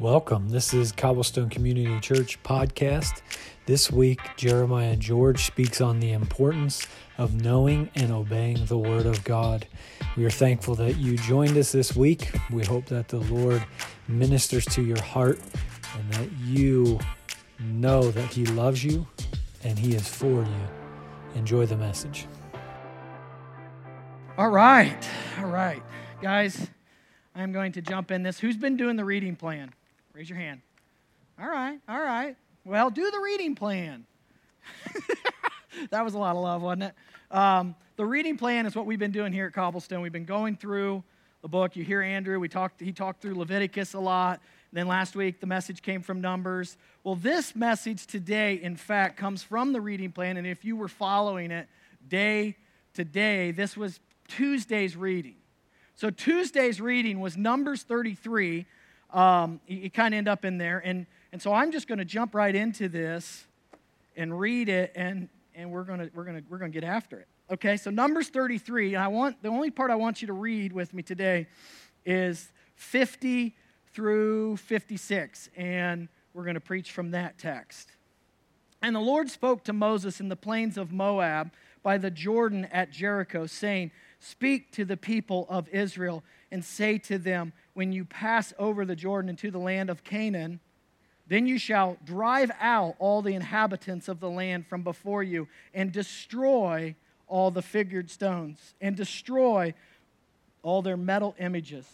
[0.00, 0.48] Welcome.
[0.48, 3.22] This is Cobblestone Community Church podcast.
[3.66, 6.84] This week, Jeremiah George speaks on the importance
[7.16, 9.68] of knowing and obeying the Word of God.
[10.16, 12.28] We are thankful that you joined us this week.
[12.50, 13.64] We hope that the Lord
[14.08, 15.38] ministers to your heart
[15.96, 16.98] and that you
[17.60, 19.06] know that He loves you
[19.62, 20.68] and He is for you.
[21.36, 22.26] Enjoy the message.
[24.36, 25.08] All right.
[25.38, 25.84] All right.
[26.20, 26.68] Guys,
[27.36, 28.40] I'm going to jump in this.
[28.40, 29.72] Who's been doing the reading plan?
[30.14, 30.60] Raise your hand.
[31.40, 32.36] All right, all right.
[32.64, 34.06] Well, do the reading plan.
[35.90, 37.36] that was a lot of love, wasn't it?
[37.36, 40.02] Um, the reading plan is what we've been doing here at Cobblestone.
[40.02, 41.02] We've been going through
[41.42, 41.74] the book.
[41.74, 42.38] You hear Andrew.
[42.38, 42.80] We talked.
[42.80, 44.40] He talked through Leviticus a lot.
[44.70, 46.76] And then last week the message came from Numbers.
[47.02, 50.36] Well, this message today, in fact, comes from the reading plan.
[50.36, 51.66] And if you were following it
[52.06, 52.56] day
[52.94, 55.34] to day, this was Tuesday's reading.
[55.96, 58.66] So Tuesday's reading was Numbers 33
[59.14, 60.82] um, you, you kind of end up in there.
[60.84, 63.46] And, and so I'm just going to jump right into this
[64.16, 67.28] and read it, and, and we're going we're gonna, we're gonna get after it.
[67.50, 70.72] Okay, so Numbers 33, and I want, the only part I want you to read
[70.72, 71.46] with me today
[72.06, 73.54] is 50
[73.92, 77.90] through 56, and we're going to preach from that text.
[78.82, 82.90] And the Lord spoke to Moses in the plains of Moab by the Jordan at
[82.90, 88.54] Jericho, saying, Speak to the people of Israel and say to them, When you pass
[88.60, 90.60] over the Jordan into the land of Canaan,
[91.26, 95.90] then you shall drive out all the inhabitants of the land from before you and
[95.90, 96.94] destroy
[97.26, 99.74] all the figured stones and destroy
[100.62, 101.88] all their metal images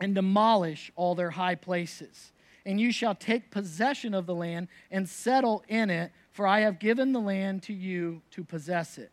[0.00, 2.32] and demolish all their high places.
[2.66, 6.78] And you shall take possession of the land and settle in it, for I have
[6.78, 9.12] given the land to you to possess it.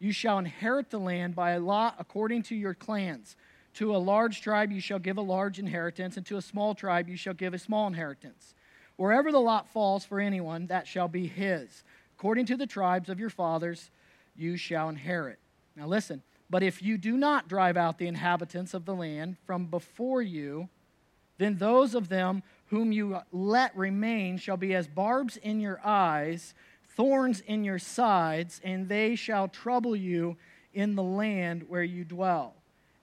[0.00, 3.36] You shall inherit the land by a lot according to your clans.
[3.74, 7.08] To a large tribe you shall give a large inheritance, and to a small tribe
[7.08, 8.54] you shall give a small inheritance.
[8.96, 11.82] Wherever the lot falls for anyone, that shall be his.
[12.16, 13.90] According to the tribes of your fathers,
[14.36, 15.38] you shall inherit.
[15.76, 19.66] Now listen, but if you do not drive out the inhabitants of the land from
[19.66, 20.68] before you,
[21.38, 26.54] then those of them whom you let remain shall be as barbs in your eyes
[26.96, 30.36] thorns in your sides, and they shall trouble you
[30.72, 32.54] in the land where you dwell.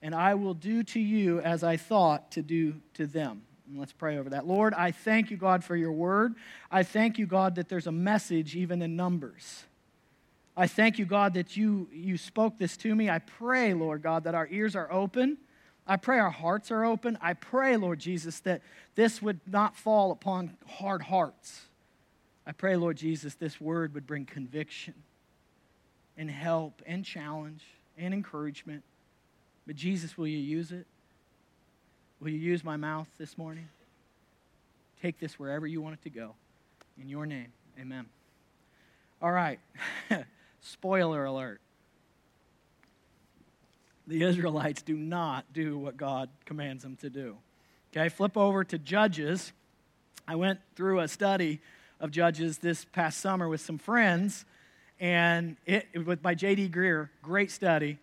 [0.02, 3.42] And I will do to you as I thought to do to them.
[3.68, 4.46] And let's pray over that.
[4.46, 6.34] Lord, I thank you, God, for your word.
[6.70, 9.64] I thank you, God, that there's a message even in Numbers.
[10.56, 13.08] I thank you, God, that you, you spoke this to me.
[13.08, 15.38] I pray, Lord God, that our ears are open.
[15.86, 17.16] I pray our hearts are open.
[17.20, 18.60] I pray, Lord Jesus, that
[18.94, 21.62] this would not fall upon hard hearts.
[22.46, 24.94] I pray, Lord Jesus, this word would bring conviction
[26.16, 27.64] and help and challenge
[27.96, 28.82] and encouragement.
[29.66, 30.86] But Jesus, will you use it?
[32.20, 33.68] Will you use my mouth this morning?
[35.00, 36.34] Take this wherever you want it to go.
[37.00, 38.06] In your name, amen.
[39.20, 39.58] All right.
[40.60, 41.60] Spoiler alert.
[44.06, 47.36] The Israelites do not do what God commands them to do.
[47.92, 49.52] Okay, flip over to Judges.
[50.26, 51.60] I went through a study
[52.00, 54.44] of Judges this past summer with some friends,
[54.98, 56.68] and it, it was by J.D.
[56.68, 57.98] Greear, Great study.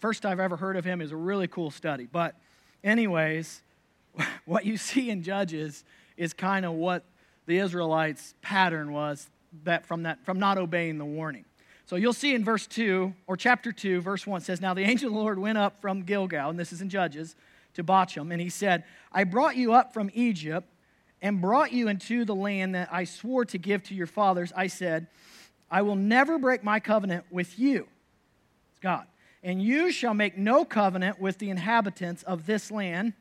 [0.00, 2.08] First I've ever heard of him is a really cool study.
[2.10, 2.34] But,
[2.82, 3.62] anyways,
[4.44, 5.84] what you see in Judges
[6.16, 7.04] is kind of what
[7.46, 9.28] the Israelites' pattern was
[9.64, 11.44] that from that from not obeying the warning.
[11.86, 15.08] So you'll see in verse 2 or chapter 2 verse 1 says now the angel
[15.08, 17.34] of the Lord went up from Gilgal and this is in Judges
[17.74, 20.68] to Bochim and he said I brought you up from Egypt
[21.22, 24.68] and brought you into the land that I swore to give to your fathers, I
[24.68, 25.06] said,
[25.70, 27.86] I will never break my covenant with you.
[28.70, 29.06] It's God.
[29.42, 33.14] And you shall make no covenant with the inhabitants of this land.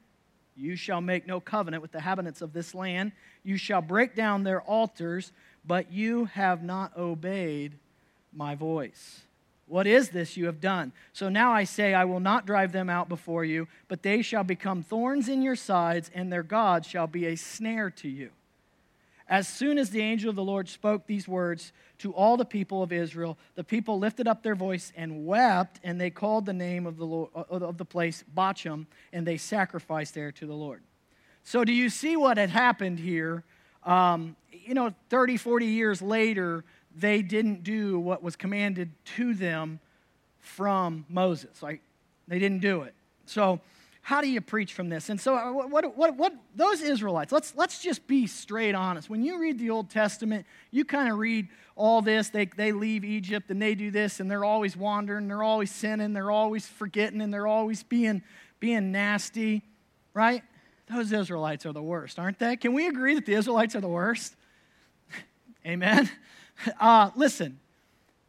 [0.55, 3.13] You shall make no covenant with the inhabitants of this land.
[3.43, 5.31] You shall break down their altars,
[5.65, 7.75] but you have not obeyed
[8.33, 9.21] my voice.
[9.67, 10.91] What is this you have done?
[11.13, 14.43] So now I say, I will not drive them out before you, but they shall
[14.43, 18.31] become thorns in your sides, and their God shall be a snare to you.
[19.29, 22.81] As soon as the angel of the Lord spoke these words to all the people
[22.81, 26.87] of Israel, the people lifted up their voice and wept, and they called the name
[26.87, 30.81] of the, Lord, uh, of the place Bochim, and they sacrificed there to the Lord.
[31.43, 33.43] So, do you see what had happened here?
[33.83, 36.63] Um, you know, 30, 40 years later,
[36.95, 39.79] they didn't do what was commanded to them
[40.39, 41.61] from Moses.
[41.61, 41.81] Like,
[42.27, 42.95] they didn't do it.
[43.25, 43.61] So,
[44.01, 45.09] how do you preach from this?
[45.09, 49.09] And so, uh, what, what, what, those Israelites, let's, let's just be straight honest.
[49.09, 52.29] When you read the Old Testament, you kind of read all this.
[52.29, 56.13] They, they leave Egypt and they do this, and they're always wandering, they're always sinning,
[56.13, 58.23] they're always forgetting, and they're always being,
[58.59, 59.63] being nasty,
[60.13, 60.43] right?
[60.89, 62.55] those Israelites are the worst, aren't they?
[62.55, 64.35] Can we agree that the Israelites are the worst?
[65.65, 66.09] Amen.
[66.77, 67.57] Uh, listen,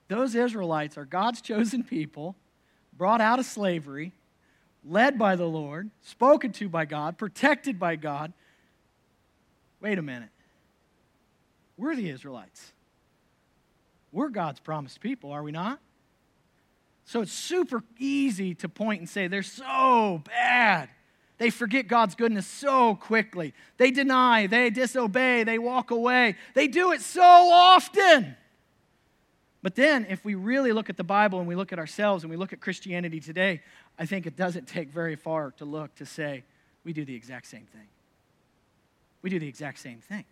[0.06, 2.37] those Israelites are God's chosen people,
[2.96, 4.12] brought out of slavery,
[4.85, 8.32] led by the Lord, spoken to by God, protected by God.
[9.81, 10.31] Wait a minute.
[11.77, 12.73] We're the Israelites.
[14.12, 15.81] We're God's promised people, are we not?
[17.05, 20.88] So it's super easy to point and say they're so bad.
[21.38, 23.55] They forget God's goodness so quickly.
[23.79, 26.37] They deny, they disobey, they walk away.
[26.55, 28.37] They do it so often.
[29.62, 32.31] But then, if we really look at the Bible and we look at ourselves and
[32.31, 33.61] we look at Christianity today,
[33.99, 36.45] I think it doesn't take very far to look to say
[36.83, 37.89] we do the exact same thing.
[39.23, 40.25] We do the exact same thing.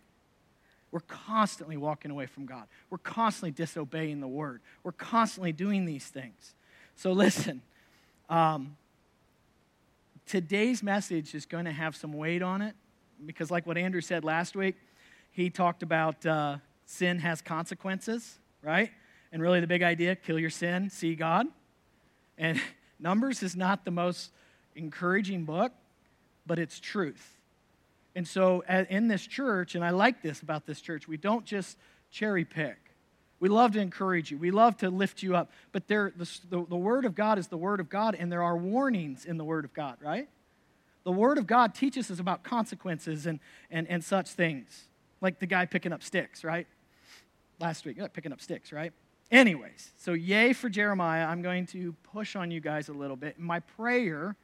[0.91, 2.63] We're constantly walking away from God.
[2.89, 4.61] We're constantly disobeying the word.
[4.83, 6.55] We're constantly doing these things.
[6.95, 7.61] So, listen,
[8.29, 8.75] um,
[10.25, 12.75] today's message is going to have some weight on it
[13.23, 14.75] because, like what Andrew said last week,
[15.31, 18.89] he talked about uh, sin has consequences, right?
[19.31, 21.47] And really, the big idea kill your sin, see God.
[22.37, 22.59] And
[22.99, 24.31] Numbers is not the most
[24.75, 25.71] encouraging book,
[26.45, 27.37] but it's truth.
[28.15, 31.77] And so, in this church, and I like this about this church, we don't just
[32.11, 32.77] cherry pick.
[33.39, 34.37] We love to encourage you.
[34.37, 35.51] We love to lift you up.
[35.71, 38.43] But there, the, the, the, Word of God is the Word of God, and there
[38.43, 40.27] are warnings in the Word of God, right?
[41.03, 43.39] The Word of God teaches us about consequences and,
[43.71, 44.87] and, and such things.
[45.21, 46.67] Like the guy picking up sticks, right?
[47.59, 48.91] Last week, picking up sticks, right?
[49.31, 51.25] Anyways, so yay for Jeremiah.
[51.25, 53.39] I'm going to push on you guys a little bit.
[53.39, 54.35] My prayer,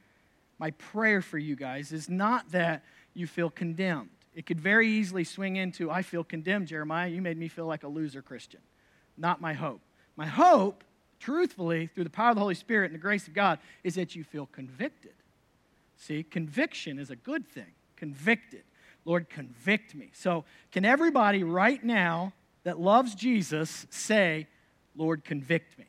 [0.60, 2.84] my prayer for you guys is not that
[3.14, 4.10] you feel condemned.
[4.36, 7.08] It could very easily swing into, I feel condemned, Jeremiah.
[7.08, 8.60] You made me feel like a loser Christian.
[9.18, 9.82] Not my hope.
[10.18, 10.84] My hope,
[11.20, 14.16] truthfully, through the power of the Holy Spirit and the grace of God, is that
[14.16, 15.14] you feel convicted.
[15.98, 17.74] See, conviction is a good thing.
[17.96, 18.64] Convicted.
[19.06, 20.12] Lord, convict me.
[20.14, 22.34] So, can everybody right now
[22.64, 24.48] that loves Jesus say,
[24.96, 25.86] Lord, convict me.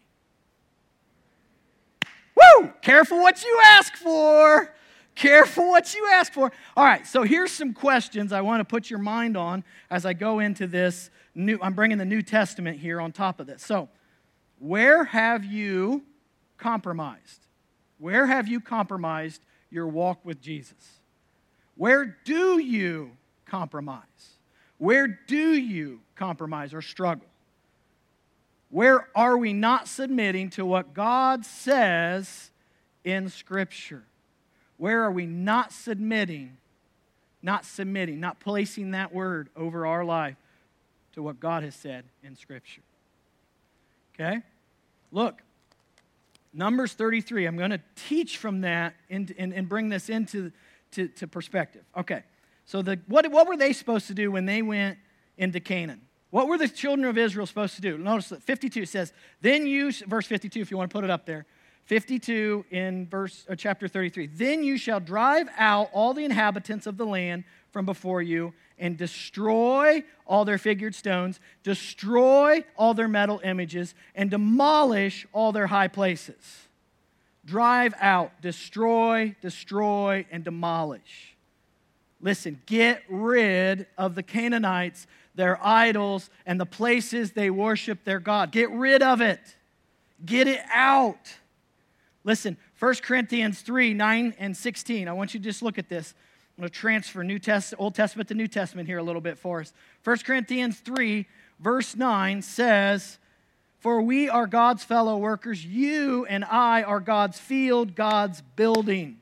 [2.37, 2.73] Woo!
[2.83, 4.73] Careful what you ask for.
[5.15, 6.53] Careful what you ask for.
[6.77, 10.13] All right, so here's some questions I want to put your mind on as I
[10.13, 13.63] go into this new I'm bringing the New Testament here on top of this.
[13.63, 13.89] So,
[14.59, 16.03] where have you
[16.59, 17.47] compromised?
[17.99, 21.01] Where have you compromised your walk with Jesus?
[21.77, 23.13] Where do you
[23.47, 24.37] compromise?
[24.79, 27.27] Where do you compromise or struggle?
[28.77, 32.51] Where are we not submitting to what God says
[33.05, 34.03] in Scripture?
[34.77, 36.59] Where are we not submitting,
[37.41, 40.37] not submitting, not placing that word over our life
[41.15, 42.83] to what God has said in Scripture?
[44.15, 44.43] Okay?
[45.11, 45.41] Look,
[46.53, 50.53] Numbers 33, I'm going to teach from that and, and, and bring this into
[50.91, 51.85] to, to perspective.
[51.97, 52.25] Okay,
[52.67, 54.99] so the, what, what were they supposed to do when they went
[55.39, 56.03] into Canaan?
[56.31, 57.99] What were the children of Israel supposed to do?
[57.99, 61.27] Notice that 52 says, Then you, verse 52, if you want to put it up
[61.27, 61.47] there,
[61.87, 64.27] 52 in verse, uh, chapter 33.
[64.27, 68.97] Then you shall drive out all the inhabitants of the land from before you and
[68.97, 75.89] destroy all their figured stones, destroy all their metal images, and demolish all their high
[75.89, 76.69] places.
[77.45, 81.37] Drive out, destroy, destroy, and demolish.
[82.21, 85.07] Listen, get rid of the Canaanites
[85.37, 88.51] their idols, and the places they worship their God.
[88.51, 89.41] Get rid of it,
[90.25, 91.35] get it out.
[92.25, 95.09] Listen, 1 Corinthians 3 9 and 16.
[95.09, 96.15] I want you to just look at this.
[96.57, 99.39] I'm going to transfer New Test- Old Testament to New Testament here a little bit
[99.39, 99.73] for us.
[100.05, 101.27] 1 Corinthians 3,
[101.61, 103.19] verse 9 says,
[103.79, 105.65] For we are God's fellow workers.
[105.65, 109.19] You and I are God's field, God's building.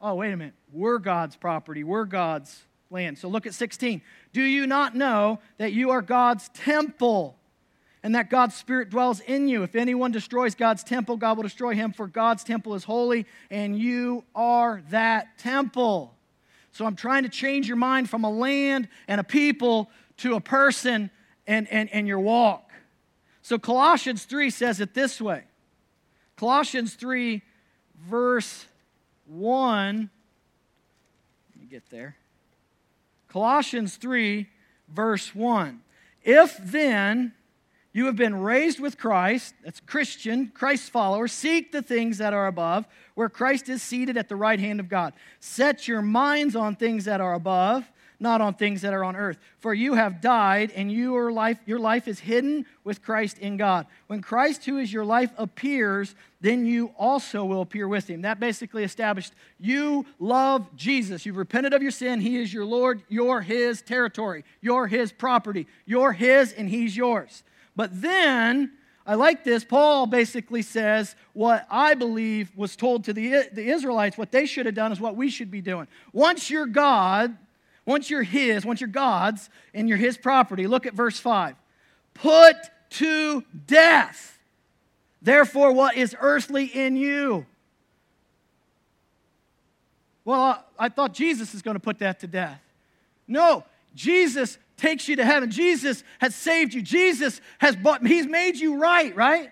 [0.00, 0.54] Oh, wait a minute.
[0.72, 1.84] We're God's property.
[1.84, 3.18] We're God's land.
[3.18, 4.02] So look at 16.
[4.32, 7.36] Do you not know that you are God's temple
[8.02, 9.62] and that God's Spirit dwells in you?
[9.62, 13.78] If anyone destroys God's temple, God will destroy him, for God's temple is holy, and
[13.78, 16.14] you are that temple.
[16.72, 20.40] So I'm trying to change your mind from a land and a people to a
[20.40, 21.10] person
[21.46, 22.70] and, and, and your walk.
[23.42, 25.44] So Colossians 3 says it this way
[26.36, 27.42] Colossians 3,
[28.08, 28.66] verse
[29.26, 30.10] 1.
[31.50, 32.17] Let me get there.
[33.28, 34.48] Colossians 3,
[34.88, 35.80] verse 1.
[36.22, 37.34] If then
[37.92, 42.46] you have been raised with Christ, that's Christian, Christ's follower, seek the things that are
[42.46, 45.14] above, where Christ is seated at the right hand of God.
[45.40, 49.38] Set your minds on things that are above, not on things that are on earth.
[49.58, 53.86] For you have died, and your life, your life is hidden with Christ in God.
[54.08, 58.22] When Christ, who is your life, appears, then you also will appear with him.
[58.22, 61.24] That basically established you love Jesus.
[61.26, 62.20] You've repented of your sin.
[62.20, 63.02] He is your Lord.
[63.08, 64.44] You're his territory.
[64.60, 65.66] You're his property.
[65.86, 67.44] You're his, and he's yours.
[67.76, 68.72] But then,
[69.06, 69.64] I like this.
[69.64, 74.66] Paul basically says what I believe was told to the, the Israelites, what they should
[74.66, 75.86] have done is what we should be doing.
[76.12, 77.36] Once you're God,
[77.88, 81.56] once you're His, once you're God's and you're His property, look at verse 5.
[82.12, 82.56] Put
[82.90, 84.38] to death,
[85.22, 87.46] therefore, what is earthly in you.
[90.26, 92.60] Well, I thought Jesus is going to put that to death.
[93.26, 93.64] No,
[93.94, 95.50] Jesus takes you to heaven.
[95.50, 96.82] Jesus has saved you.
[96.82, 99.50] Jesus has bought, He's made you right, right?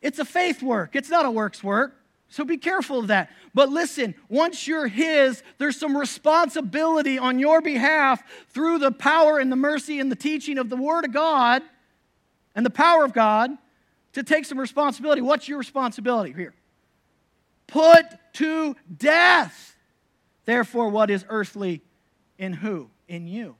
[0.00, 1.94] It's a faith work, it's not a works work.
[2.34, 3.30] So be careful of that.
[3.54, 9.52] But listen, once you're His, there's some responsibility on your behalf through the power and
[9.52, 11.62] the mercy and the teaching of the Word of God
[12.56, 13.52] and the power of God
[14.14, 15.20] to take some responsibility.
[15.22, 16.54] What's your responsibility here?
[17.68, 19.76] Put to death,
[20.44, 21.82] therefore, what is earthly
[22.36, 22.90] in who?
[23.06, 23.54] In you.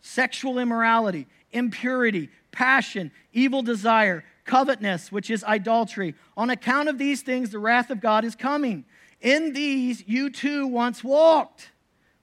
[0.00, 6.14] Sexual immorality, impurity, passion, evil desire covetousness, which is idolatry.
[6.36, 8.84] On account of these things, the wrath of God is coming.
[9.20, 11.70] In these you too once walked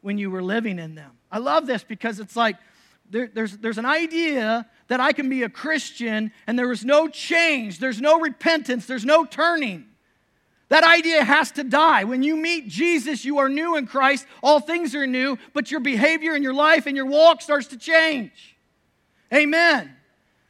[0.01, 1.11] when you were living in them.
[1.31, 2.57] I love this because it's like
[3.09, 7.07] there, there's, there's an idea that I can be a Christian and there is no
[7.07, 9.85] change, there's no repentance, there's no turning.
[10.69, 12.05] That idea has to die.
[12.05, 14.25] When you meet Jesus, you are new in Christ.
[14.41, 17.77] All things are new, but your behavior and your life and your walk starts to
[17.77, 18.57] change.
[19.31, 19.94] Amen.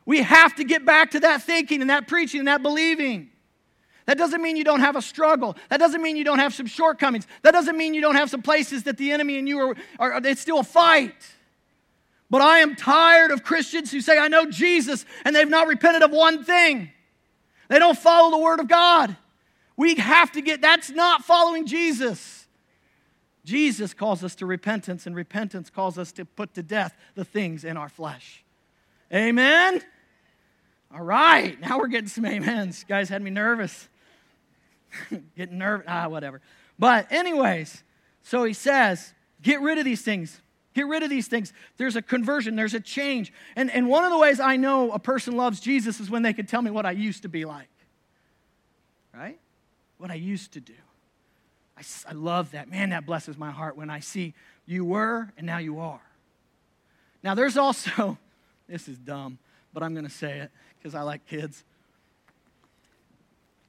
[0.05, 3.29] We have to get back to that thinking and that preaching and that believing.
[4.05, 5.55] That doesn't mean you don't have a struggle.
[5.69, 7.25] That doesn't mean you don't have some shortcomings.
[7.41, 10.21] That doesn't mean you don't have some places that the enemy and you are, are
[10.25, 11.15] it's still a fight.
[12.29, 16.03] But I am tired of Christians who say, I know Jesus, and they've not repented
[16.03, 16.91] of one thing.
[17.67, 19.15] They don't follow the Word of God.
[19.77, 22.47] We have to get, that's not following Jesus.
[23.43, 27.63] Jesus calls us to repentance, and repentance calls us to put to death the things
[27.63, 28.43] in our flesh.
[29.13, 29.81] Amen?
[30.95, 32.79] All right, now we're getting some amens.
[32.79, 33.89] You guys had me nervous.
[35.35, 36.39] getting nervous, ah, whatever.
[36.79, 37.83] But, anyways,
[38.23, 40.39] so he says, get rid of these things.
[40.73, 41.51] Get rid of these things.
[41.75, 43.33] There's a conversion, there's a change.
[43.57, 46.31] And, and one of the ways I know a person loves Jesus is when they
[46.31, 47.67] can tell me what I used to be like.
[49.13, 49.37] Right?
[49.97, 50.73] What I used to do.
[51.77, 52.69] I, I love that.
[52.69, 54.33] Man, that blesses my heart when I see
[54.65, 56.01] you were and now you are.
[57.21, 58.17] Now, there's also,
[58.69, 59.39] this is dumb,
[59.73, 60.51] but I'm going to say it
[60.85, 61.63] because I like kids.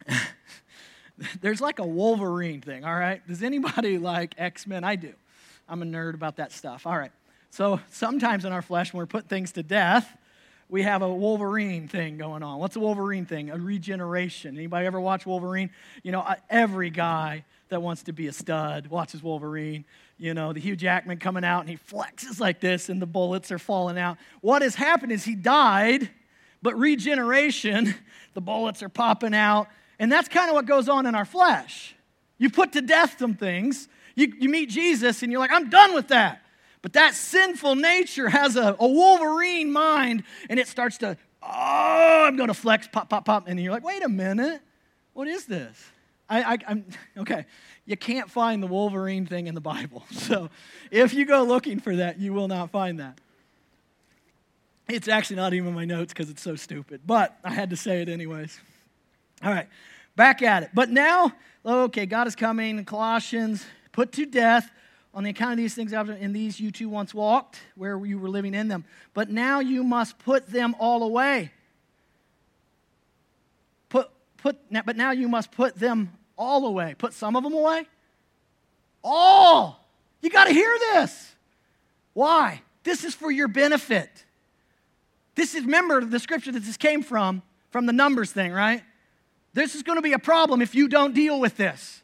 [1.40, 3.26] There's like a Wolverine thing, all right?
[3.26, 4.84] Does anybody like X Men?
[4.84, 5.14] I do.
[5.66, 6.86] I'm a nerd about that stuff.
[6.86, 7.12] All right.
[7.48, 10.14] So sometimes in our flesh, when we're put things to death,
[10.68, 12.58] we have a Wolverine thing going on.
[12.58, 13.48] What's a Wolverine thing?
[13.48, 14.54] A regeneration.
[14.54, 15.70] Anybody ever watch Wolverine?
[16.02, 19.86] You know, uh, every guy that wants to be a stud watches Wolverine.
[20.18, 23.50] You know, the Hugh Jackman coming out and he flexes like this and the bullets
[23.50, 24.18] are falling out.
[24.42, 26.10] What has happened is he died
[26.62, 27.94] but regeneration,
[28.34, 29.68] the bullets are popping out.
[29.98, 31.94] And that's kind of what goes on in our flesh.
[32.38, 33.88] You put to death some things.
[34.14, 36.42] You, you meet Jesus and you're like, I'm done with that.
[36.82, 42.36] But that sinful nature has a, a Wolverine mind and it starts to, oh, I'm
[42.36, 43.48] going to flex, pop, pop, pop.
[43.48, 44.60] And you're like, wait a minute.
[45.14, 45.82] What is this?
[46.28, 46.84] I, I, I'm,
[47.18, 47.46] okay,
[47.86, 50.04] you can't find the Wolverine thing in the Bible.
[50.12, 50.50] So
[50.90, 53.18] if you go looking for that, you will not find that.
[54.88, 57.76] It's actually not even in my notes because it's so stupid, but I had to
[57.76, 58.58] say it anyways.
[59.42, 59.66] All right,
[60.14, 60.70] back at it.
[60.72, 61.32] But now,
[61.64, 62.84] okay, God is coming.
[62.84, 64.70] Colossians, put to death
[65.12, 68.28] on the account of these things in these you too once walked, where you were
[68.28, 68.84] living in them.
[69.14, 71.50] But now you must put them all away.
[73.88, 76.94] Put, put, but now you must put them all away.
[76.96, 77.88] Put some of them away?
[79.02, 79.82] All.
[80.20, 81.34] You got to hear this.
[82.12, 82.62] Why?
[82.84, 84.25] This is for your benefit.
[85.36, 88.82] This is, remember the scripture that this came from, from the Numbers thing, right?
[89.52, 92.02] This is going to be a problem if you don't deal with this.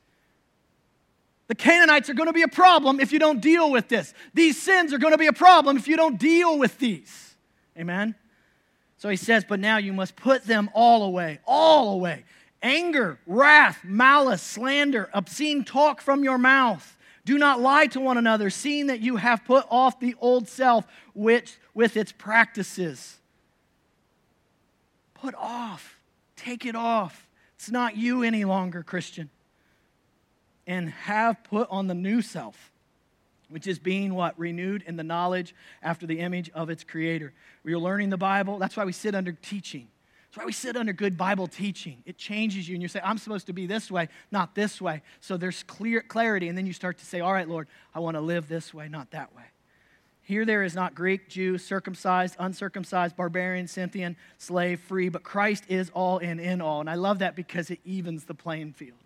[1.49, 4.15] The Canaanites are going to be a problem if you don't deal with this.
[4.33, 7.35] These sins are going to be a problem if you don't deal with these.
[7.77, 8.15] Amen?
[8.99, 12.25] So he says, But now you must put them all away, all away.
[12.63, 16.97] Anger, wrath, malice, slander, obscene talk from your mouth.
[17.25, 20.87] Do not lie to one another, seeing that you have put off the old self
[21.15, 23.19] which, with its practices
[25.23, 26.01] Put off.
[26.35, 27.29] Take it off.
[27.55, 29.31] It's not you any longer, Christian.
[30.67, 32.73] And have put on the new self,
[33.49, 34.37] which is being what?
[34.37, 37.33] Renewed in the knowledge after the image of its creator.
[37.65, 38.59] Are learning the Bible.
[38.59, 39.87] That's why we sit under teaching.
[40.25, 42.03] That's why we sit under good Bible teaching.
[42.05, 45.03] It changes you, and you say, I'm supposed to be this way, not this way.
[45.21, 48.17] So there's clear clarity, and then you start to say, All right, Lord, I want
[48.17, 49.45] to live this way, not that way.
[50.25, 55.91] Here there is not Greek, Jew, circumcised, uncircumcised, barbarian, Scythian, slave, free, but Christ is
[55.95, 56.81] all and in all.
[56.81, 58.99] And I love that because it evens the playing field.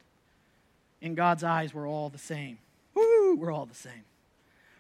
[1.01, 2.59] In God's eyes, we're all the same.
[2.95, 4.05] Woo, we're all the same.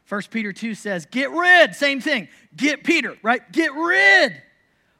[0.08, 2.28] 1 Peter 2 says, Get rid, same thing.
[2.54, 3.50] Get Peter, right?
[3.50, 4.42] Get rid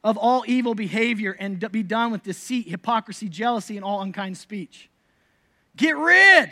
[0.02, 4.88] of all evil behavior and be done with deceit, hypocrisy, jealousy, and all unkind speech.
[5.76, 6.50] Get rid,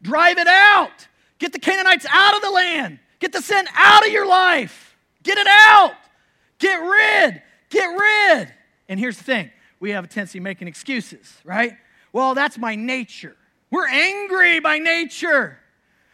[0.00, 1.08] drive it out.
[1.38, 2.98] Get the Canaanites out of the land.
[3.18, 4.96] Get the sin out of your life.
[5.22, 5.94] Get it out.
[6.58, 7.42] Get rid.
[7.70, 8.52] Get rid.
[8.88, 11.76] And here's the thing we have a tendency making excuses, right?
[12.12, 13.36] Well, that's my nature.
[13.70, 15.58] We're angry by nature.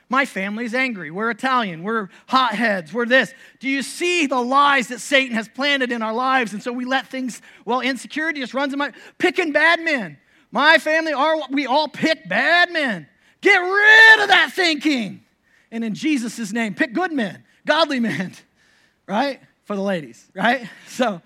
[0.08, 1.10] My family's angry.
[1.10, 1.82] We're Italian.
[1.82, 2.92] We're hotheads.
[2.92, 3.32] We're this.
[3.60, 6.52] Do you see the lies that Satan has planted in our lives?
[6.52, 10.18] And so we let things, well, insecurity just runs in my picking bad men.
[10.50, 13.06] My family are we all pick bad men.
[13.40, 15.24] Get rid of that thinking.
[15.72, 18.34] And in Jesus' name, pick good men, godly men,
[19.08, 19.40] right?
[19.64, 20.68] For the ladies, right?
[20.86, 21.20] So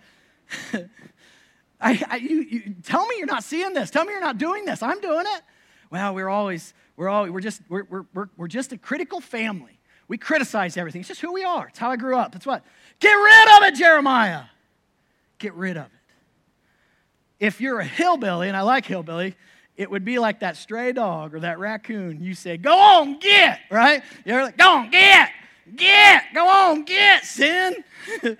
[1.80, 3.90] I, I you, you, tell me you're not seeing this.
[3.90, 4.82] Tell me you're not doing this.
[4.82, 5.42] I'm doing it.
[5.90, 7.84] Well, we're always we're, all, we're, just, we're,
[8.14, 9.78] we're, we're just a critical family.
[10.08, 11.00] We criticize everything.
[11.00, 11.68] It's just who we are.
[11.68, 12.32] It's how I grew up.
[12.32, 12.64] That's what.
[13.00, 14.44] Get rid of it, Jeremiah.
[15.38, 15.90] Get rid of it.
[17.38, 19.36] If you're a hillbilly, and I like hillbilly,
[19.76, 22.22] it would be like that stray dog or that raccoon.
[22.22, 24.02] You say, go on, get, right?
[24.24, 25.30] You're like, go on, get,
[25.74, 27.84] get, go on, get, sin.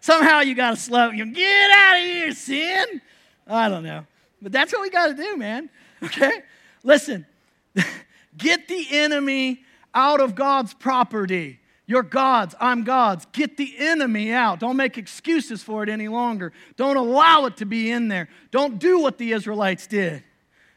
[0.00, 3.00] Somehow you got to slow, you get out of here, sin.
[3.46, 4.04] I don't know.
[4.42, 5.70] But that's what we got to do, man.
[6.02, 6.42] Okay?
[6.82, 7.24] Listen,
[8.36, 9.62] get the enemy
[9.94, 11.60] out of God's property.
[11.86, 13.26] You're God's, I'm God's.
[13.32, 14.58] Get the enemy out.
[14.58, 16.52] Don't make excuses for it any longer.
[16.76, 18.28] Don't allow it to be in there.
[18.50, 20.24] Don't do what the Israelites did.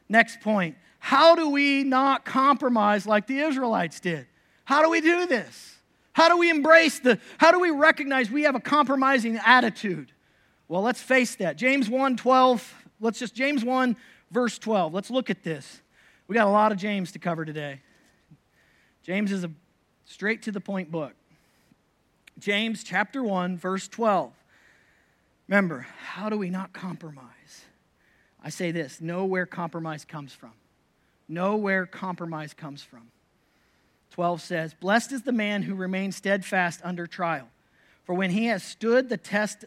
[0.09, 4.27] Next point how do we not compromise like the Israelites did?
[4.65, 5.75] How do we do this?
[6.11, 10.11] How do we embrace the, how do we recognize we have a compromising attitude?
[10.67, 11.55] Well, let's face that.
[11.55, 13.95] James 1 12, let's just, James 1,
[14.31, 14.93] verse 12.
[14.93, 15.81] Let's look at this.
[16.27, 17.81] We got a lot of James to cover today.
[19.03, 19.51] James is a
[20.07, 21.13] straight to the point book.
[22.39, 24.31] James chapter 1, verse 12.
[25.47, 27.65] Remember, how do we not compromise?
[28.43, 30.53] I say this know where compromise comes from.
[31.27, 33.11] Know where compromise comes from.
[34.11, 37.49] 12 says, Blessed is the man who remains steadfast under trial,
[38.03, 39.65] for when he has stood the test,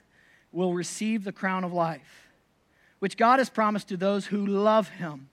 [0.52, 2.28] will receive the crown of life,
[2.98, 5.28] which God has promised to those who love him.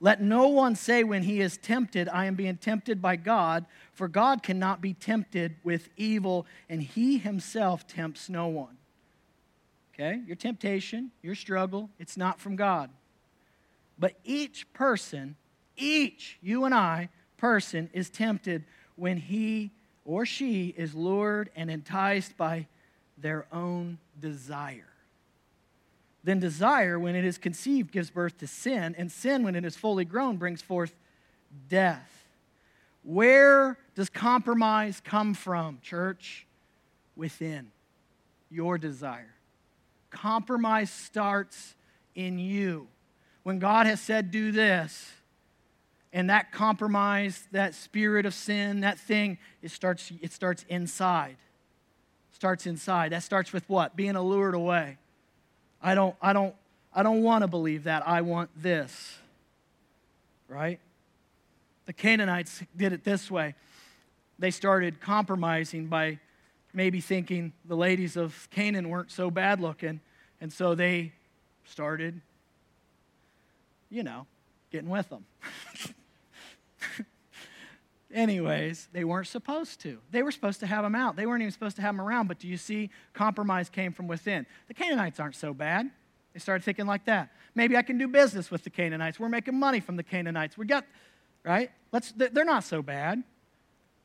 [0.00, 4.06] Let no one say when he is tempted, I am being tempted by God, for
[4.06, 8.76] God cannot be tempted with evil, and he himself tempts no one.
[9.94, 10.20] Okay?
[10.24, 12.90] Your temptation, your struggle, it's not from God.
[13.98, 15.34] But each person,
[15.76, 19.72] each, you and I, person, is tempted when he
[20.04, 22.68] or she is lured and enticed by
[23.16, 24.92] their own desire.
[26.24, 29.76] Then desire, when it is conceived, gives birth to sin, and sin, when it is
[29.76, 30.94] fully grown, brings forth
[31.68, 32.26] death.
[33.02, 36.46] Where does compromise come from, church?
[37.16, 37.70] Within
[38.50, 39.34] your desire.
[40.10, 41.74] Compromise starts
[42.14, 42.88] in you.
[43.42, 45.12] When God has said, do this,
[46.12, 51.36] and that compromise, that spirit of sin, that thing, it starts, it starts inside.
[52.32, 53.12] Starts inside.
[53.12, 53.96] That starts with what?
[53.96, 54.98] Being allured away.
[55.82, 56.54] I don't, I don't,
[56.92, 58.06] I don't want to believe that.
[58.06, 59.18] I want this.
[60.48, 60.80] Right?
[61.86, 63.54] The Canaanites did it this way.
[64.38, 66.18] They started compromising by
[66.72, 70.00] maybe thinking the ladies of Canaan weren't so bad looking,
[70.40, 71.12] and so they
[71.64, 72.20] started,
[73.90, 74.26] you know,
[74.70, 75.24] getting with them.
[78.12, 79.98] Anyways, they weren't supposed to.
[80.10, 81.16] They were supposed to have them out.
[81.16, 82.26] They weren't even supposed to have them around.
[82.26, 84.46] But do you see, compromise came from within.
[84.66, 85.90] The Canaanites aren't so bad.
[86.32, 87.30] They started thinking like that.
[87.54, 89.20] Maybe I can do business with the Canaanites.
[89.20, 90.56] We're making money from the Canaanites.
[90.56, 90.84] We got,
[91.44, 91.70] right?
[91.92, 93.22] Let's, they're not so bad.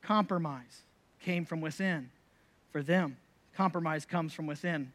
[0.01, 0.81] Compromise
[1.21, 2.09] came from within
[2.71, 3.17] for them.
[3.55, 4.91] Compromise comes from within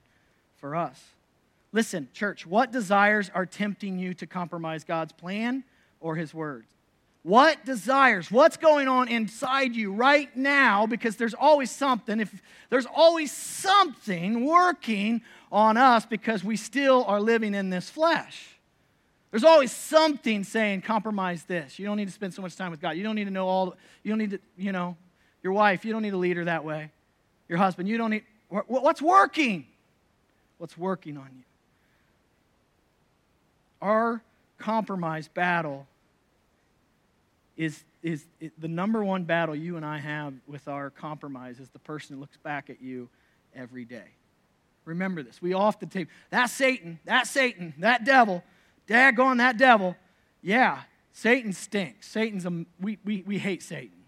[0.56, 1.02] for us.
[1.72, 5.64] Listen, church, what desires are tempting you to compromise God's plan
[6.00, 6.66] or His words?
[7.22, 8.30] What desires?
[8.30, 10.86] What's going on inside you right now?
[10.86, 12.20] Because there's always something.
[12.20, 18.58] If there's always something working on us because we still are living in this flesh.
[19.30, 21.78] There's always something saying, compromise this.
[21.78, 22.96] You don't need to spend so much time with God.
[22.96, 24.96] You don't need to know all, you don't need to, you know,
[25.42, 26.90] your wife, you don't need to lead her that way.
[27.48, 29.66] Your husband, you don't need, what's working?
[30.56, 31.42] What's working on you?
[33.80, 34.22] Our
[34.58, 35.86] compromise battle
[37.58, 38.24] is, is
[38.56, 42.20] the number one battle you and I have with our compromise is the person who
[42.20, 43.10] looks back at you
[43.54, 44.14] every day.
[44.84, 45.42] Remember this.
[45.42, 48.42] We often take that Satan, that Satan, that devil,
[48.86, 49.96] daggone that devil.
[50.40, 52.06] Yeah, Satan stinks.
[52.08, 53.98] Satan's a, we, we, we hate Satan,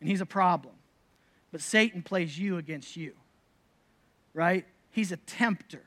[0.00, 0.74] and he's a problem.
[1.50, 3.12] But Satan plays you against you,
[4.32, 4.64] right?
[4.92, 5.82] He's a tempter.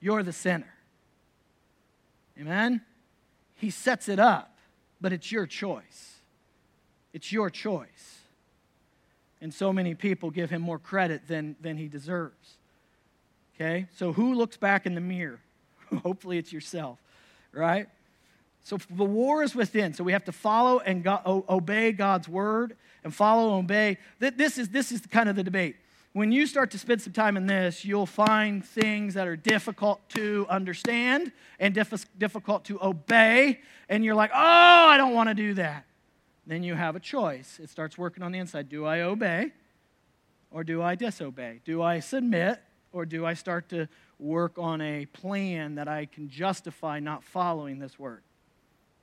[0.00, 0.74] You're the sinner.
[2.38, 2.82] Amen?
[3.54, 4.53] He sets it up,
[5.04, 6.22] but it's your choice.
[7.12, 8.20] It's your choice.
[9.42, 12.56] And so many people give him more credit than, than he deserves.
[13.54, 13.86] Okay?
[13.98, 15.40] So who looks back in the mirror?
[16.02, 16.98] Hopefully it's yourself,
[17.52, 17.86] right?
[18.62, 19.92] So the war is within.
[19.92, 23.98] So we have to follow and go, obey God's word and follow and obey.
[24.20, 25.76] This is, this is kind of the debate
[26.14, 30.00] when you start to spend some time in this, you'll find things that are difficult
[30.10, 33.60] to understand and diff- difficult to obey.
[33.88, 34.38] And you're like, oh,
[34.88, 35.84] I don't want to do that.
[36.46, 37.58] Then you have a choice.
[37.60, 38.68] It starts working on the inside.
[38.68, 39.52] Do I obey
[40.52, 41.60] or do I disobey?
[41.64, 43.88] Do I submit or do I start to
[44.20, 48.22] work on a plan that I can justify not following this word?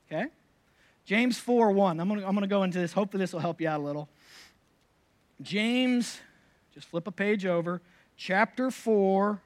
[0.09, 0.27] Okay?
[1.03, 1.99] James 4 1.
[1.99, 2.93] I'm going to I'm going to go into this.
[2.93, 4.07] Hopefully, this will help you out a little.
[5.41, 6.21] James
[6.73, 7.81] just flip a page over.
[8.17, 9.41] Chapter 4,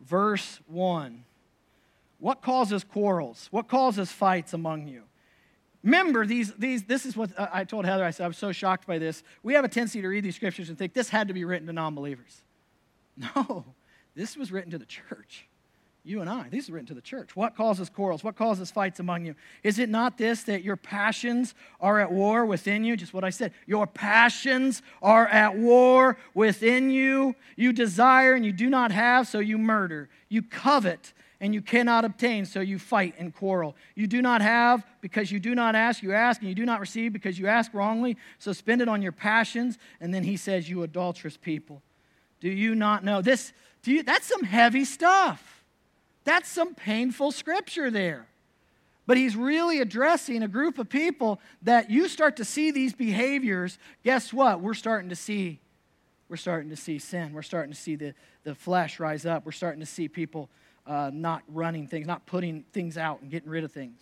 [0.00, 1.24] verse 1.
[2.18, 3.48] What causes quarrels?
[3.50, 5.02] What causes fights among you?
[5.82, 8.04] Remember, these, these, this is what uh, I told Heather.
[8.04, 9.24] I said, I was so shocked by this.
[9.42, 11.66] We have a tendency to read these scriptures and think this had to be written
[11.66, 12.42] to non believers.
[13.36, 13.66] No,
[14.14, 15.46] this was written to the church.
[16.04, 16.48] You and I.
[16.48, 17.36] These are written to the church.
[17.36, 18.24] What causes quarrels?
[18.24, 19.36] What causes fights among you?
[19.62, 22.96] Is it not this that your passions are at war within you?
[22.96, 23.52] Just what I said.
[23.66, 27.36] Your passions are at war within you.
[27.54, 30.08] You desire and you do not have, so you murder.
[30.28, 33.76] You covet and you cannot obtain, so you fight and quarrel.
[33.94, 36.02] You do not have because you do not ask.
[36.02, 39.02] You ask and you do not receive because you ask wrongly, so spend it on
[39.02, 39.78] your passions.
[40.00, 41.80] And then he says, You adulterous people.
[42.40, 43.22] Do you not know?
[43.22, 43.52] This,
[43.84, 45.61] do you, that's some heavy stuff.
[46.24, 48.26] That's some painful scripture there.
[49.06, 53.78] But he's really addressing a group of people that you start to see these behaviors.
[54.04, 54.60] Guess what?
[54.60, 55.58] We're starting to see.
[56.28, 57.32] We're starting to see sin.
[57.32, 59.44] We're starting to see the, the flesh rise up.
[59.44, 60.48] We're starting to see people
[60.86, 64.00] uh, not running things, not putting things out and getting rid of things.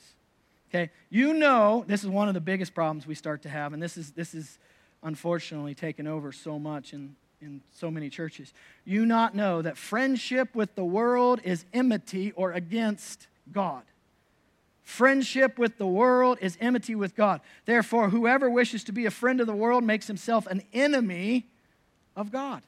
[0.71, 0.91] Okay?
[1.09, 3.97] You know, this is one of the biggest problems we start to have, and this
[3.97, 4.59] is, this is
[5.03, 8.53] unfortunately taken over so much in, in so many churches.
[8.85, 13.83] You not know that friendship with the world is enmity or against God.
[14.83, 17.41] Friendship with the world is enmity with God.
[17.65, 21.47] Therefore, whoever wishes to be a friend of the world makes himself an enemy
[22.17, 22.63] of God.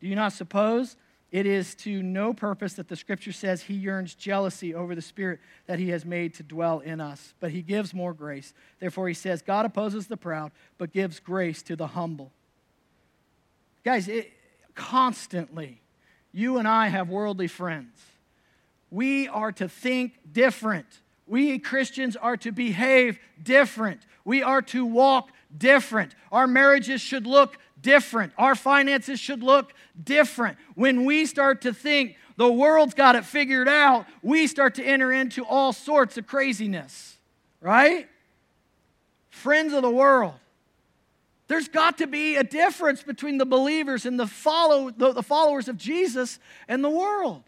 [0.00, 0.96] Do you not suppose
[1.30, 5.40] it is to no purpose that the scripture says he yearns jealousy over the spirit
[5.66, 8.52] that he has made to dwell in us, but he gives more grace.
[8.80, 12.32] Therefore, he says, God opposes the proud, but gives grace to the humble.
[13.84, 14.32] Guys, it,
[14.74, 15.80] constantly,
[16.32, 18.00] you and I have worldly friends.
[18.90, 20.86] We are to think different.
[21.26, 24.02] We Christians are to behave different.
[24.24, 26.14] We are to walk different.
[26.30, 28.32] Our marriages should look different.
[28.38, 30.58] Our finances should look different.
[30.74, 35.12] When we start to think the world's got it figured out, we start to enter
[35.12, 37.16] into all sorts of craziness,
[37.60, 38.08] right?
[39.30, 40.34] Friends of the world.
[41.48, 45.68] There's got to be a difference between the believers and the, follow, the, the followers
[45.68, 47.42] of Jesus and the world.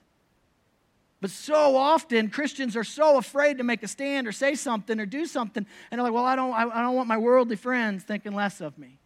[1.21, 5.07] But so often, Christians are so afraid to make a stand or say something or
[5.07, 5.65] do something.
[5.91, 8.61] And they're like, well, I don't, I, I don't want my worldly friends thinking less
[8.61, 8.99] of me.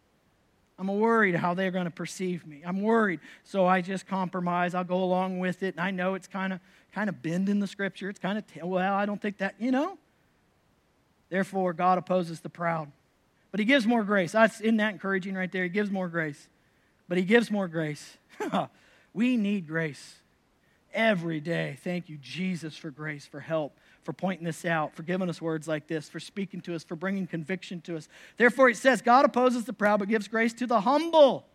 [0.77, 2.61] I'm worried how they're going to perceive me.
[2.65, 3.19] I'm worried.
[3.43, 4.73] So I just compromise.
[4.73, 5.75] I'll go along with it.
[5.75, 6.59] And I know it's kind of
[6.93, 8.09] kind of bending the scripture.
[8.09, 9.97] It's kind of, well, I don't think that, you know.
[11.29, 12.91] Therefore, God opposes the proud.
[13.51, 14.33] But he gives more grace.
[14.33, 15.63] That's, isn't that encouraging right there?
[15.63, 16.47] He gives more grace.
[17.07, 18.17] But he gives more grace.
[19.13, 20.15] we need grace
[20.93, 21.77] every day.
[21.83, 25.67] Thank you, Jesus, for grace, for help, for pointing this out, for giving us words
[25.67, 28.07] like this, for speaking to us, for bringing conviction to us.
[28.37, 31.45] Therefore, it says, God opposes the proud, but gives grace to the humble.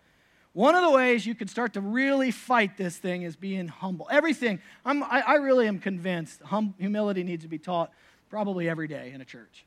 [0.52, 4.06] One of the ways you can start to really fight this thing is being humble.
[4.10, 7.90] Everything, I, I really am convinced hum, humility needs to be taught
[8.30, 9.64] probably every day in a church.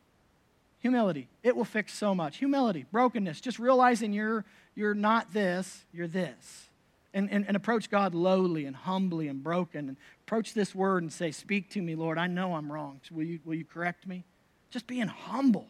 [0.80, 1.28] Humility.
[1.44, 2.38] It will fix so much.
[2.38, 6.70] Humility, brokenness, just realizing you're, you're not this, you're this.
[7.14, 11.12] And, and, and approach God lowly and humbly and broken and approach this word and
[11.12, 12.18] say, Speak to me, Lord.
[12.18, 13.02] I know I'm wrong.
[13.12, 14.24] Will you, will you correct me?
[14.70, 15.68] Just being humble.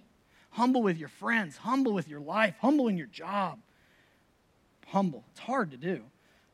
[0.51, 3.59] Humble with your friends, humble with your life, humble in your job.
[4.87, 5.23] Humble.
[5.31, 6.01] It's hard to do.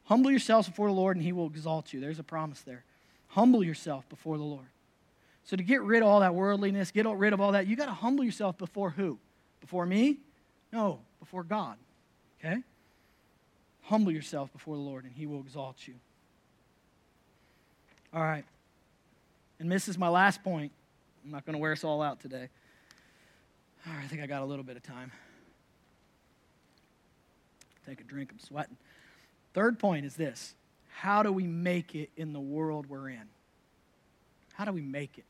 [0.06, 2.00] Humble yourselves before the Lord, and he will exalt you.
[2.00, 2.84] There's a promise there.
[3.30, 4.68] Humble yourself before the Lord.
[5.46, 7.88] So, to get rid of all that worldliness, get rid of all that, you got
[7.88, 9.20] to humble yourself before who?
[9.60, 10.20] Before me?
[10.72, 11.78] No, before God.
[12.40, 12.58] Okay?
[13.84, 15.96] Humble yourself before the Lord, and he will exalt you.
[18.14, 18.46] All right.
[19.60, 20.72] And this is my last point.
[21.26, 22.50] I'm not going to wear us all out today.
[23.86, 25.12] All right, I think I got a little bit of time.
[27.86, 28.78] Take a drink, I'm sweating.
[29.54, 30.56] Third point is this
[30.90, 33.28] How do we make it in the world we're in?
[34.54, 35.26] How do we make it?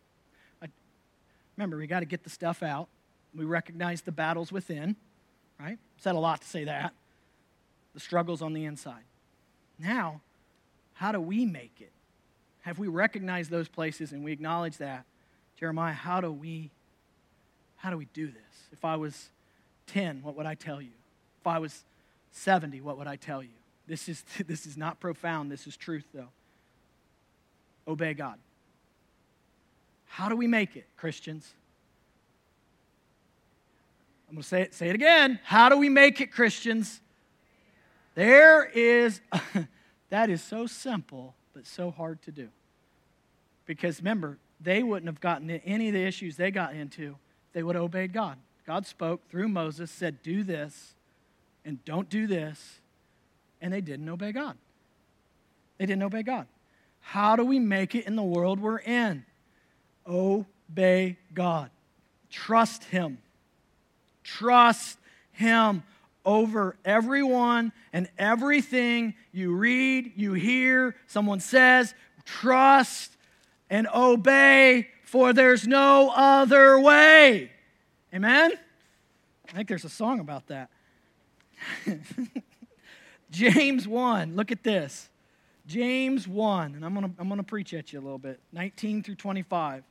[1.57, 2.87] Remember, we got to get the stuff out.
[3.35, 4.95] We recognize the battles within,
[5.59, 5.77] right?
[5.97, 6.93] Said a lot to say that.
[7.93, 9.03] The struggles on the inside.
[9.79, 10.21] Now,
[10.93, 11.91] how do we make it?
[12.61, 15.05] Have we recognized those places and we acknowledge that?
[15.59, 16.71] Jeremiah, how do we
[17.83, 18.67] how do we do this?
[18.71, 19.29] If I was
[19.87, 20.93] 10, what would I tell you?
[21.41, 21.83] If I was
[22.31, 23.49] 70, what would I tell you?
[23.87, 25.51] This is, this is not profound.
[25.51, 26.29] This is truth, though.
[27.85, 28.37] Obey God.
[30.13, 31.55] How do we make it, Christians?
[34.29, 35.39] I'm going to say it, say it again.
[35.43, 37.01] How do we make it, Christians?
[38.13, 39.21] There is,
[40.11, 42.49] that is so simple, but so hard to do.
[43.65, 47.15] Because remember, they wouldn't have gotten any of the issues they got into
[47.53, 48.37] they would have obeyed God.
[48.67, 50.93] God spoke through Moses, said, Do this
[51.65, 52.81] and don't do this.
[53.61, 54.57] And they didn't obey God.
[55.79, 56.45] They didn't obey God.
[56.99, 59.25] How do we make it in the world we're in?
[60.07, 61.69] Obey God.
[62.29, 63.19] Trust Him.
[64.23, 64.97] Trust
[65.31, 65.83] Him
[66.25, 71.93] over everyone and everything you read, you hear, someone says.
[72.25, 73.11] Trust
[73.69, 77.51] and obey for there's no other way.
[78.13, 78.51] Amen?
[79.49, 80.69] I think there's a song about that.
[83.31, 85.09] James 1, look at this.
[85.65, 88.39] James 1, and I'm going to I'm going to preach at you a little bit.
[88.51, 89.83] 19 through 25.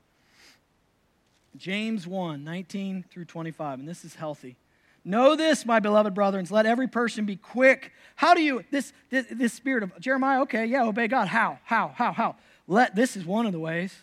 [1.57, 4.57] James 1, 19 through 25, and this is healthy.
[5.05, 7.93] Know this, my beloved brethren, let every person be quick.
[8.15, 11.29] How do you, this, this, this spirit of Jeremiah, okay, yeah, obey God.
[11.29, 11.59] How?
[11.65, 11.89] How?
[11.89, 12.13] How?
[12.13, 12.37] How?
[12.69, 13.95] Let, this is one of the ways.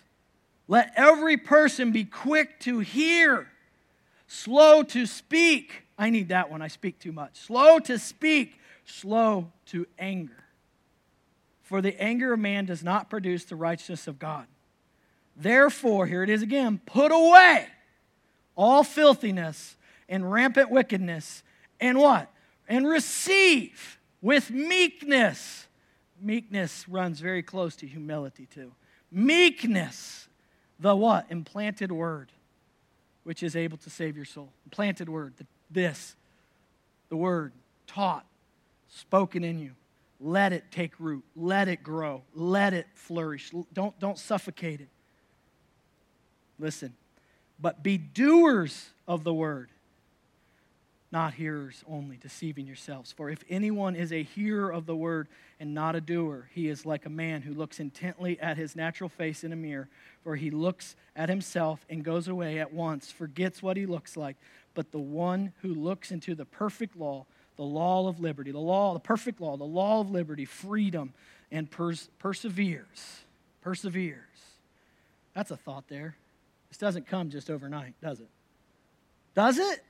[0.68, 3.48] Let every person be quick to hear,
[4.28, 5.84] slow to speak.
[5.98, 6.62] I need that one.
[6.62, 7.38] I speak too much.
[7.38, 10.44] Slow to speak, slow to anger.
[11.64, 14.48] For the anger of man does not produce the righteousness of God.
[15.40, 17.66] Therefore, here it is again put away
[18.58, 19.78] all filthiness
[20.10, 21.44] and rampant wickedness,
[21.80, 22.30] and what?
[22.68, 25.68] And receive with meekness.
[26.22, 28.74] Meekness runs very close to humility, too.
[29.12, 30.28] Meekness
[30.78, 31.26] the what?
[31.30, 32.32] Implanted word,
[33.24, 34.52] which is able to save your soul.
[34.66, 36.16] Implanted word, the, this,
[37.08, 37.54] the word
[37.88, 38.26] taught,
[38.90, 39.72] spoken in you.
[40.20, 41.24] Let it take root.
[41.36, 42.24] Let it grow.
[42.34, 43.54] Let it flourish.
[43.72, 44.90] Don't, don't suffocate it.
[46.60, 46.94] Listen,
[47.60, 49.70] but be doers of the word
[51.12, 53.12] not hearers only, deceiving yourselves.
[53.12, 55.28] For if anyone is a hearer of the word
[55.60, 59.10] and not a doer, he is like a man who looks intently at his natural
[59.10, 59.90] face in a mirror.
[60.24, 64.38] For he looks at himself and goes away at once, forgets what he looks like.
[64.76, 68.94] But the one who looks into the perfect law, the law of liberty, the law,
[68.94, 71.14] the perfect law, the law of liberty, freedom,
[71.52, 73.24] and pers- perseveres,
[73.62, 74.20] perseveres.
[75.34, 76.16] That's a thought there.
[76.70, 78.30] This doesn't come just overnight, does it?
[79.36, 79.84] Does it?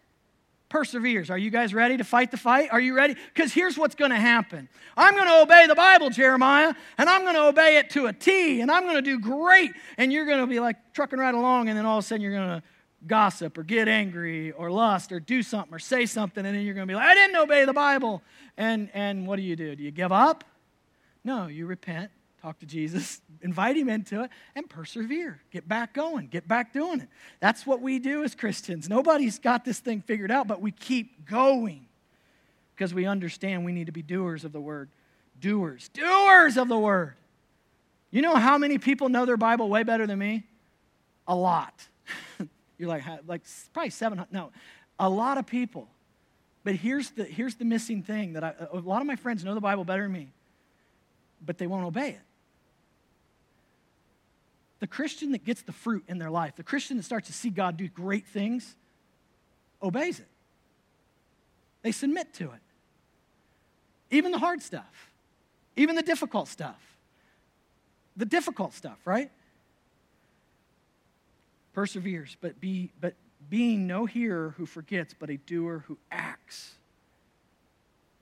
[0.70, 1.30] perseveres.
[1.30, 2.70] Are you guys ready to fight the fight?
[2.72, 3.16] Are you ready?
[3.34, 7.24] Because here's what's going to happen I'm going to obey the Bible, Jeremiah, and I'm
[7.24, 9.72] going to obey it to a T, and I'm going to do great.
[9.98, 12.22] And you're going to be like trucking right along, and then all of a sudden
[12.22, 12.64] you're going to
[13.08, 16.76] gossip or get angry or lust or do something or say something, and then you're
[16.76, 18.22] going to be like, I didn't obey the Bible.
[18.58, 19.76] And, and what do you do?
[19.76, 20.44] Do you give up?
[21.24, 25.42] No, you repent talk to Jesus, invite him into it, and persevere.
[25.52, 27.10] Get back going, get back doing it.
[27.40, 28.90] That's what we do as Christians.
[28.90, 31.86] Nobody's got this thing figured out, but we keep going
[32.76, 34.90] because we understand we need to be doers of the word.
[35.40, 37.16] Doers, doers of the word.
[38.12, 40.44] You know how many people know their Bible way better than me?
[41.28, 41.88] A lot.
[42.78, 43.42] You're like, like
[43.74, 44.32] probably 700.
[44.32, 44.52] No,
[44.98, 45.88] a lot of people.
[46.64, 49.54] But here's the, here's the missing thing that I, a lot of my friends know
[49.54, 50.30] the Bible better than me,
[51.46, 52.20] but they won't obey it.
[54.80, 57.50] The Christian that gets the fruit in their life, the Christian that starts to see
[57.50, 58.76] God do great things,
[59.82, 60.28] obeys it.
[61.82, 62.62] They submit to it.
[64.12, 65.12] Even the hard stuff,
[65.76, 66.80] even the difficult stuff.
[68.20, 69.32] the difficult stuff, right?
[71.74, 73.16] Perseveres, but be but
[73.50, 76.74] being no hearer who forgets, but a doer who acts.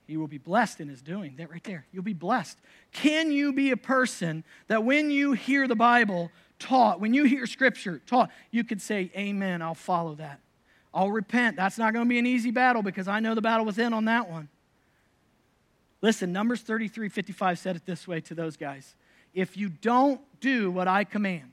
[0.06, 1.34] He will be blessed in his doing.
[1.36, 1.84] That right there.
[1.92, 2.56] You'll be blessed.
[2.92, 7.46] Can you be a person that when you hear the Bible taught, when you hear
[7.46, 10.40] scripture taught, you could say, Amen, I'll follow that.
[10.92, 11.56] I'll repent.
[11.56, 14.06] That's not going to be an easy battle because I know the battle within on
[14.06, 14.48] that one.
[16.00, 18.94] Listen, Numbers 33 55 said it this way to those guys
[19.34, 21.52] If you don't do what I command,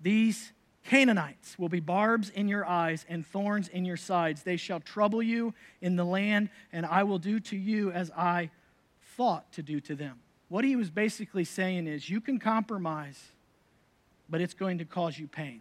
[0.00, 0.52] these
[0.84, 4.42] Canaanites will be barbs in your eyes and thorns in your sides.
[4.42, 8.50] They shall trouble you in the land, and I will do to you as I
[9.16, 10.20] thought to do to them.
[10.48, 13.22] What he was basically saying is you can compromise,
[14.30, 15.60] but it's going to cause you pain.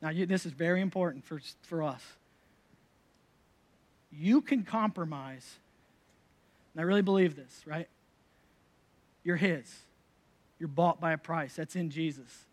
[0.00, 2.02] Now, you, this is very important for, for us.
[4.12, 5.56] You can compromise,
[6.72, 7.88] and I really believe this, right?
[9.24, 9.74] You're his.
[10.60, 11.56] You're bought by a price.
[11.56, 12.44] That's in Jesus.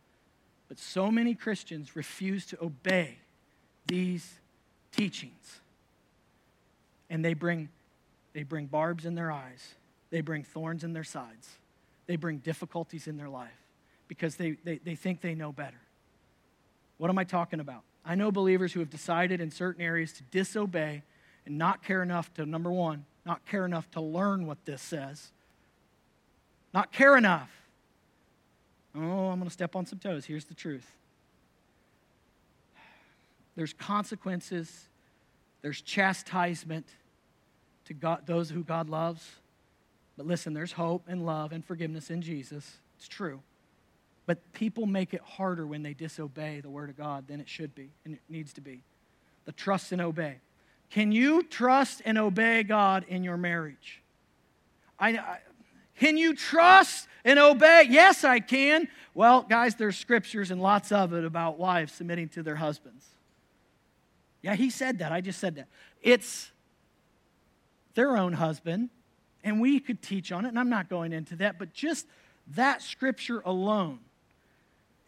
[0.67, 3.17] But so many Christians refuse to obey
[3.86, 4.39] these
[4.91, 5.60] teachings.
[7.10, 7.69] And they bring,
[8.34, 9.75] they bring barbs in their eyes,
[10.10, 11.57] they bring thorns in their sides,
[12.07, 13.61] they bring difficulties in their life
[14.12, 15.80] because they, they, they think they know better.
[16.97, 17.84] What am I talking about?
[18.04, 21.04] I know believers who have decided in certain areas to disobey
[21.45, 25.32] and not care enough to, number one, not care enough to learn what this says,
[26.74, 27.50] not care enough
[28.95, 30.26] Oh, I'm going to step on some toes.
[30.26, 30.89] Here's the truth
[33.56, 34.88] there's consequences,
[35.62, 36.88] there's chastisement
[37.86, 39.30] to God, those who God loves.
[40.17, 42.78] But listen, there's hope and love and forgiveness in Jesus.
[42.97, 43.41] It's true.
[44.25, 47.73] But people make it harder when they disobey the Word of God than it should
[47.75, 48.84] be and it needs to be.
[49.45, 50.38] The trust and obey.
[50.89, 54.01] Can you trust and obey God in your marriage?
[54.99, 55.38] I, I
[56.01, 57.86] can you trust and obey?
[57.89, 58.88] Yes, I can.
[59.13, 63.05] Well, guys, there's scriptures and lots of it about wives submitting to their husbands.
[64.41, 65.12] Yeah, he said that.
[65.12, 65.67] I just said that.
[66.01, 66.51] It's
[67.93, 68.89] their own husband,
[69.43, 72.07] and we could teach on it, and I'm not going into that, but just
[72.55, 73.99] that scripture alone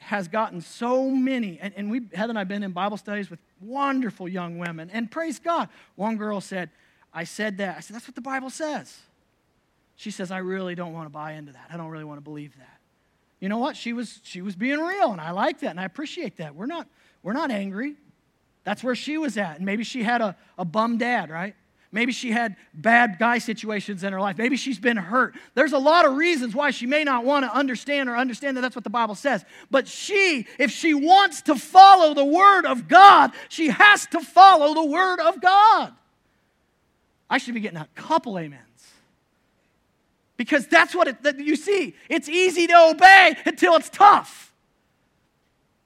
[0.03, 3.29] has gotten so many, and, and we, Heather and I have been in Bible studies
[3.29, 5.69] with wonderful young women, and praise God.
[5.95, 6.69] One girl said,
[7.13, 7.77] I said that.
[7.77, 8.99] I said, that's what the Bible says.
[9.95, 11.67] She says, I really don't want to buy into that.
[11.71, 12.79] I don't really want to believe that.
[13.39, 13.75] You know what?
[13.75, 16.55] She was, she was being real, and I like that, and I appreciate that.
[16.55, 16.87] We're not,
[17.21, 17.95] we're not angry.
[18.63, 19.57] That's where she was at.
[19.57, 21.55] And maybe she had a, a bum dad, right?
[21.93, 24.39] Maybe she had bad guy situations in her life.
[24.39, 25.35] Maybe she's been hurt.
[25.53, 28.61] There's a lot of reasons why she may not want to understand or understand that
[28.61, 29.45] that's what the Bible says.
[29.69, 34.73] But she, if she wants to follow the Word of God, she has to follow
[34.73, 35.93] the Word of God.
[37.29, 38.59] I should be getting a couple amens.
[40.35, 41.95] Because that's what it, that you see.
[42.09, 44.51] It's easy to obey until it's tough.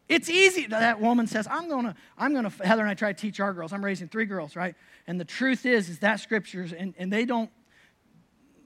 [0.08, 0.67] It's easy.
[0.67, 3.41] That woman says, I'm going to, I'm going to, Heather and I try to teach
[3.41, 3.74] our girls.
[3.74, 4.74] I'm raising three girls, right?
[5.08, 7.50] And the truth is, is that scriptures, and, and they don't,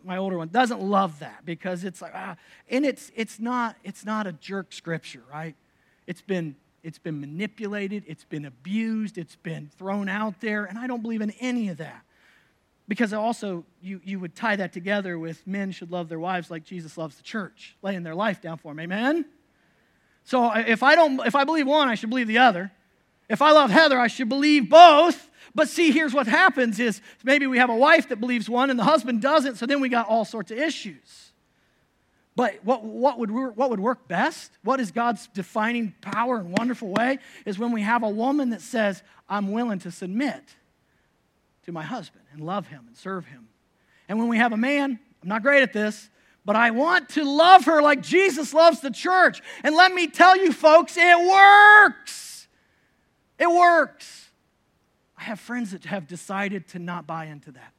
[0.04, 2.36] my older one doesn't love that because it's like, ah,
[2.70, 5.56] and it's, it's not, it's not a jerk scripture, right?
[6.08, 10.88] It's been, it's been manipulated, it's been abused, it's been thrown out there, and I
[10.88, 12.02] don't believe in any of that.
[12.88, 16.64] Because also, you, you would tie that together with men should love their wives like
[16.64, 18.80] Jesus loves the church, laying their life down for them.
[18.80, 19.26] Amen?
[20.24, 22.72] So if I, don't, if I believe one, I should believe the other.
[23.32, 25.30] If I love Heather, I should believe both.
[25.56, 28.78] But see, here's what happens is maybe we have a wife that believes one and
[28.78, 31.32] the husband doesn't, so then we got all sorts of issues.
[32.36, 34.52] But what, what, would, what would work best?
[34.64, 37.20] What is God's defining power and wonderful way?
[37.46, 40.44] Is when we have a woman that says, I'm willing to submit
[41.66, 43.48] to my husband and love him and serve him.
[44.10, 46.10] And when we have a man, I'm not great at this,
[46.44, 49.42] but I want to love her like Jesus loves the church.
[49.64, 52.31] And let me tell you, folks, it works.
[53.42, 54.30] It works.
[55.18, 57.74] I have friends that have decided to not buy into that.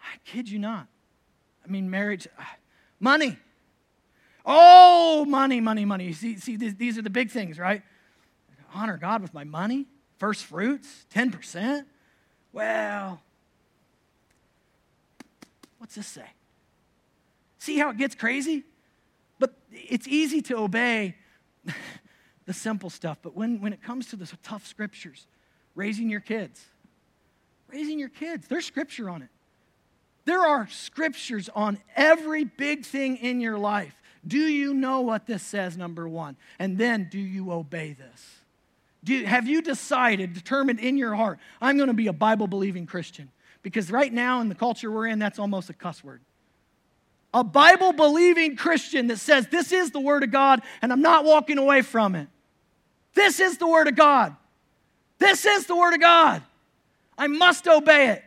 [0.00, 0.86] I kid you not.
[1.64, 2.54] I mean, marriage, ah,
[3.00, 3.36] money.
[4.46, 6.12] Oh, money, money, money.
[6.12, 7.82] See, see these are the big things, right?
[8.72, 9.86] Honor God with my money,
[10.18, 11.84] first fruits, 10%.
[12.52, 13.20] Well,
[15.78, 16.30] what's this say?
[17.58, 18.62] See how it gets crazy?
[19.40, 21.16] But it's easy to obey
[22.46, 23.18] the simple stuff.
[23.22, 25.26] But when, when it comes to the tough scriptures,
[25.74, 26.64] raising your kids,
[27.68, 29.28] raising your kids, there's scripture on it.
[30.24, 33.94] There are scriptures on every big thing in your life.
[34.26, 36.36] Do you know what this says, number one?
[36.58, 38.36] And then, do you obey this?
[39.02, 42.84] Do, have you decided, determined in your heart, I'm going to be a Bible believing
[42.86, 43.30] Christian?
[43.62, 46.20] Because right now in the culture we're in, that's almost a cuss word.
[47.32, 51.24] A Bible believing Christian that says, This is the Word of God and I'm not
[51.24, 52.28] walking away from it.
[53.14, 54.34] This is the Word of God.
[55.18, 56.42] This is the Word of God.
[57.16, 58.24] I must obey it.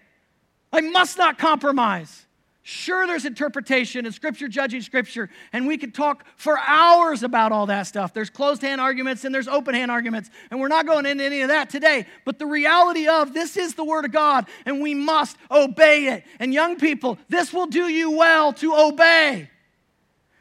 [0.71, 2.25] I must not compromise.
[2.65, 7.65] Sure, there's interpretation and scripture judging scripture, and we could talk for hours about all
[7.65, 8.13] that stuff.
[8.13, 11.41] There's closed hand arguments and there's open hand arguments, and we're not going into any
[11.41, 12.05] of that today.
[12.23, 16.23] But the reality of this is the Word of God, and we must obey it.
[16.39, 19.49] And young people, this will do you well to obey.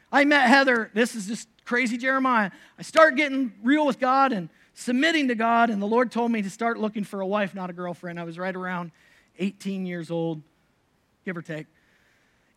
[0.09, 2.51] I met Heather, this is just crazy Jeremiah.
[2.79, 6.41] I started getting real with God and submitting to God, and the Lord told me
[6.41, 8.17] to start looking for a wife, not a girlfriend.
[8.17, 8.91] I was right around
[9.39, 10.41] 18 years old,
[11.25, 11.67] give or take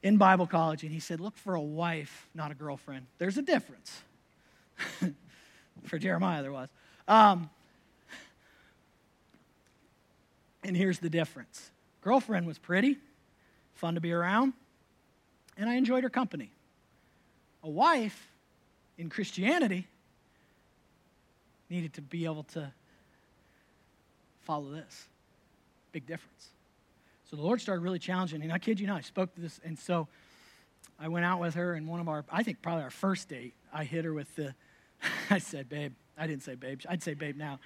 [0.03, 3.07] in Bible college, and he said, Look for a wife, not a girlfriend.
[3.19, 4.03] There's a difference.
[5.85, 6.69] for Jeremiah, there was.
[7.09, 7.51] Um,
[10.65, 11.71] and here's the difference
[12.03, 12.99] girlfriend was pretty,
[13.75, 14.53] fun to be around,
[15.57, 16.51] and I enjoyed her company.
[17.63, 18.33] A wife
[18.97, 19.87] in Christianity
[21.69, 22.73] needed to be able to
[24.43, 25.09] follow this.
[25.93, 26.51] Big difference.
[27.31, 29.61] So the Lord started really challenging, and I kid you not, I spoke to this,
[29.65, 30.09] and so
[30.99, 33.55] I went out with her, and one of our, I think probably our first date,
[33.73, 34.55] I hit her with the,
[35.31, 35.93] I said, babe.
[36.19, 36.81] I didn't say babe.
[36.89, 37.61] I'd say babe now.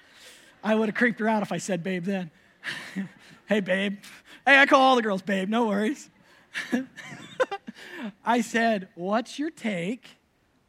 [0.63, 2.31] I would have creeped her out if I said babe then.
[3.47, 3.99] hey, babe.
[4.45, 6.09] Hey, I call all the girls babe, no worries.
[8.25, 10.17] I said, What's your take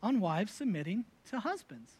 [0.03, 1.91] on wives submitting to husbands?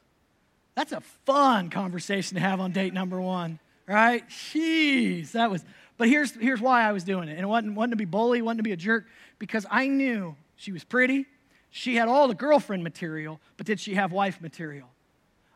[0.75, 4.27] That's a fun conversation to have on date number one, right?
[4.29, 5.65] Jeez, that was,
[5.99, 7.33] but here's, here's why I was doing it.
[7.33, 9.07] And it wasn't, wasn't to be bully, wasn't to be a jerk,
[9.39, 11.27] because I knew she was pretty.
[11.71, 14.89] She had all the girlfriend material, but did she have wife material?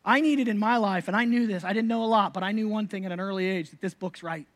[0.05, 1.65] I needed in my life, and I knew this.
[1.65, 3.81] I didn't know a lot, but I knew one thing at an early age that
[3.81, 4.47] this book's right.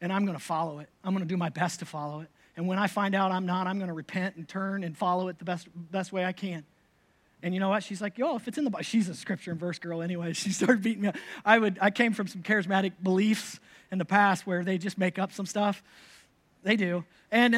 [0.00, 0.88] And I'm going to follow it.
[1.02, 2.28] I'm going to do my best to follow it.
[2.56, 5.28] And when I find out I'm not, I'm going to repent and turn and follow
[5.28, 6.64] it the best, best way I can.
[7.44, 7.84] And you know what?
[7.84, 10.32] She's like, yo, if it's in the Bible, she's a scripture and verse girl anyway.
[10.44, 11.16] She started beating me up.
[11.44, 13.60] I would, I came from some charismatic beliefs
[13.92, 15.82] in the past where they just make up some stuff.
[16.62, 17.04] They do.
[17.30, 17.54] And,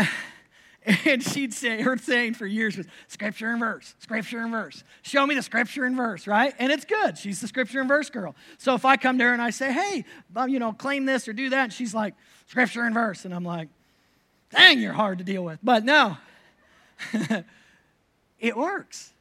[1.05, 4.83] and she'd say, her saying for years was scripture and verse, scripture and verse.
[5.03, 6.53] Show me the scripture and verse, right?
[6.59, 7.17] And it's good.
[7.17, 8.35] She's the scripture and verse girl.
[8.59, 11.29] So if I come to her and I say, hey, um, you know, claim this
[11.29, 12.15] or do that, and she's like,
[12.49, 13.25] scripture and verse.
[13.25, 13.69] And I'm like,
[14.51, 15.61] dang, you're hard to deal with.
[15.63, 16.17] But no,
[18.41, 19.13] it works.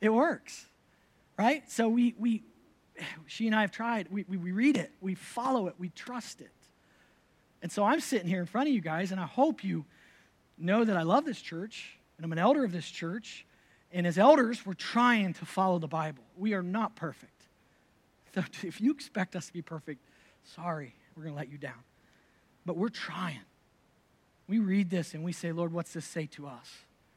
[0.00, 0.66] It works,
[1.38, 1.68] right?
[1.70, 2.42] So we, we
[3.26, 4.08] she and I have tried.
[4.10, 6.50] We, we, we read it, we follow it, we trust it.
[7.62, 9.84] And so I'm sitting here in front of you guys, and I hope you
[10.58, 13.46] know that I love this church, and I'm an elder of this church.
[13.92, 16.22] And as elders, we're trying to follow the Bible.
[16.36, 17.42] We are not perfect.
[18.34, 20.00] So if you expect us to be perfect,
[20.44, 21.82] sorry, we're going to let you down.
[22.64, 23.40] But we're trying.
[24.48, 26.70] We read this and we say, Lord, what's this say to us?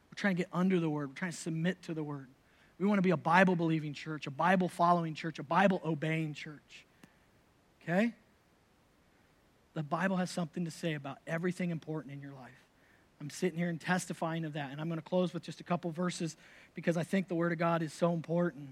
[0.10, 2.28] We're trying to get under the word, we're trying to submit to the word.
[2.84, 6.34] We want to be a Bible believing church, a Bible following church, a Bible obeying
[6.34, 6.86] church.
[7.82, 8.12] Okay?
[9.74, 12.52] The Bible has something to say about everything important in your life.
[13.22, 14.72] I'm sitting here and testifying of that.
[14.74, 16.36] And I'm going to close with just a couple verses
[16.76, 18.72] because I think the Word of God is so important.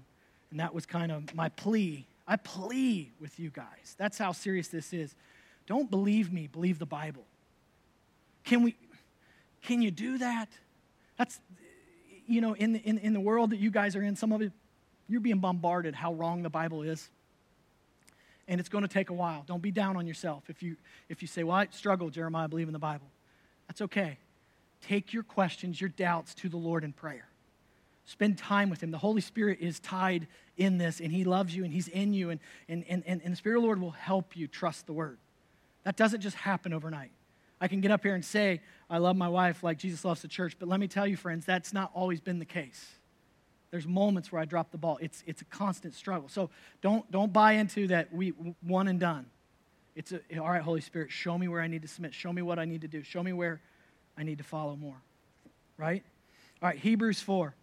[0.50, 2.06] And that was kind of my plea.
[2.28, 3.96] I plea with you guys.
[3.96, 5.14] That's how serious this is.
[5.66, 7.24] Don't believe me, believe the Bible.
[8.44, 8.76] Can we
[9.62, 10.50] can you do that?
[11.16, 11.40] That's
[12.26, 14.42] you know, in the, in, in the world that you guys are in, some of
[14.42, 14.52] it,
[15.08, 17.10] you're being bombarded how wrong the Bible is.
[18.48, 19.44] And it's going to take a while.
[19.46, 20.76] Don't be down on yourself if you,
[21.08, 23.06] if you say, Well, I struggle, Jeremiah, I believe in the Bible.
[23.68, 24.18] That's okay.
[24.82, 27.28] Take your questions, your doubts to the Lord in prayer.
[28.04, 28.90] Spend time with Him.
[28.90, 32.30] The Holy Spirit is tied in this, and He loves you, and He's in you,
[32.30, 35.18] and, and, and, and the Spirit of the Lord will help you trust the Word.
[35.84, 37.12] That doesn't just happen overnight.
[37.62, 38.60] I can get up here and say,
[38.90, 41.46] I love my wife like Jesus loves the church, but let me tell you, friends,
[41.46, 42.84] that's not always been the case.
[43.70, 44.98] There's moments where I drop the ball.
[45.00, 46.28] It's, it's a constant struggle.
[46.28, 46.50] So
[46.82, 48.30] don't, don't buy into that we
[48.66, 49.26] one and done.
[49.94, 52.14] It's a, all right, Holy Spirit, show me where I need to submit.
[52.14, 53.04] Show me what I need to do.
[53.04, 53.60] Show me where
[54.18, 55.00] I need to follow more.
[55.78, 56.02] Right?
[56.60, 57.54] All right, Hebrews 4.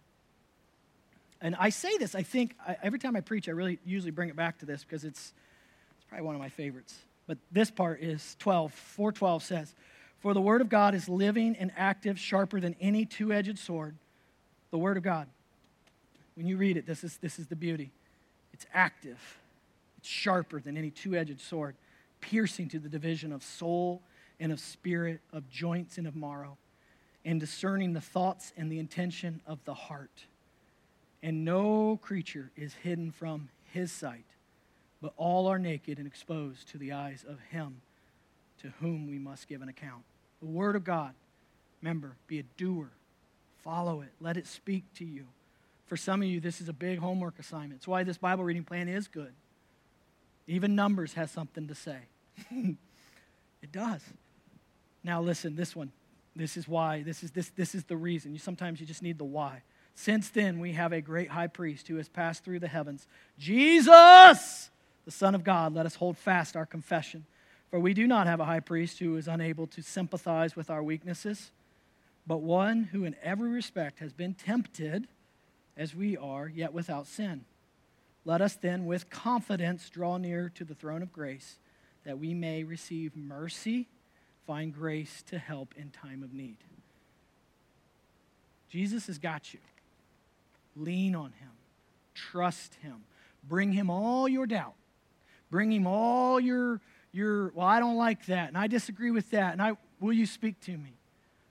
[1.42, 4.30] And I say this, I think, I, every time I preach, I really usually bring
[4.30, 5.34] it back to this because it's,
[5.96, 6.96] it's probably one of my favorites.
[7.26, 8.72] But this part is 12.
[8.72, 9.74] 412 says,
[10.20, 13.96] For the word of God is living and active, sharper than any two edged sword.
[14.70, 15.28] The word of God.
[16.34, 17.90] When you read it, this is, this is the beauty.
[18.52, 19.18] It's active,
[19.98, 21.74] it's sharper than any two edged sword,
[22.20, 24.02] piercing to the division of soul
[24.38, 26.56] and of spirit, of joints and of marrow,
[27.24, 30.26] and discerning the thoughts and the intention of the heart.
[31.22, 34.24] And no creature is hidden from his sight
[35.00, 37.80] but all are naked and exposed to the eyes of Him
[38.62, 40.02] to whom we must give an account.
[40.40, 41.12] The Word of God,
[41.82, 42.90] remember, be a doer,
[43.62, 44.08] Follow it.
[44.20, 45.26] Let it speak to you.
[45.86, 47.74] For some of you, this is a big homework assignment.
[47.74, 49.32] It's why this Bible reading plan is good.
[50.46, 51.98] Even Numbers has something to say.
[52.50, 54.02] it does.
[55.04, 55.92] Now listen, this one.
[56.34, 57.02] This is why.
[57.02, 58.32] This is this this is the reason.
[58.32, 59.62] You sometimes you just need the why.
[59.94, 63.06] Since then we have a great high priest who has passed through the heavens.
[63.38, 64.70] Jesus,
[65.04, 67.26] the Son of God, let us hold fast our confession.
[67.70, 70.82] For we do not have a high priest who is unable to sympathize with our
[70.82, 71.52] weaknesses,
[72.26, 75.06] but one who in every respect has been tempted
[75.76, 77.44] as we are, yet without sin.
[78.24, 81.58] Let us then with confidence draw near to the throne of grace
[82.04, 83.88] that we may receive mercy,
[84.46, 86.56] find grace to help in time of need.
[88.68, 89.60] Jesus has got you.
[90.76, 91.50] Lean on him.
[92.14, 93.04] Trust him.
[93.48, 94.74] Bring him all your doubt.
[95.50, 96.80] Bring him all your
[97.12, 100.26] your well I don't like that and I disagree with that and I will you
[100.26, 100.94] speak to me?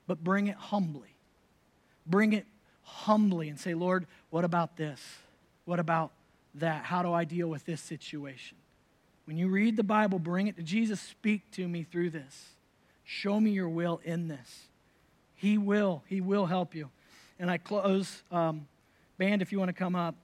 [0.07, 1.15] But bring it humbly.
[2.05, 2.45] Bring it
[2.83, 4.99] humbly and say, "Lord, what about this?
[5.65, 6.11] What about
[6.55, 6.85] that?
[6.85, 8.57] How do I deal with this situation?"
[9.25, 10.99] When you read the Bible, bring it to Jesus.
[10.99, 12.55] Speak to me through this.
[13.03, 14.63] Show me your will in this.
[15.35, 16.01] He will.
[16.07, 16.89] He will help you.
[17.37, 18.23] And I close.
[18.31, 18.67] Um,
[19.19, 20.15] band, if you want to come up,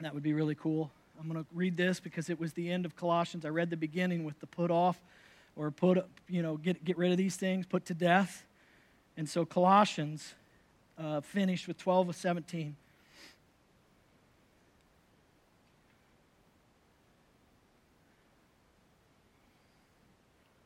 [0.00, 0.90] that would be really cool.
[1.20, 3.44] I'm going to read this because it was the end of Colossians.
[3.44, 4.98] I read the beginning with the put off
[5.54, 8.44] or put, you know, get, get rid of these things, put to death.
[9.18, 10.34] And so Colossians
[10.98, 12.74] uh, finished with 12 of 17.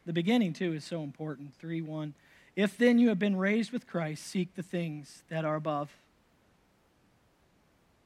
[0.07, 1.55] The beginning, too, is so important.
[1.59, 2.15] 3 1.
[2.55, 5.91] If then you have been raised with Christ, seek the things that are above,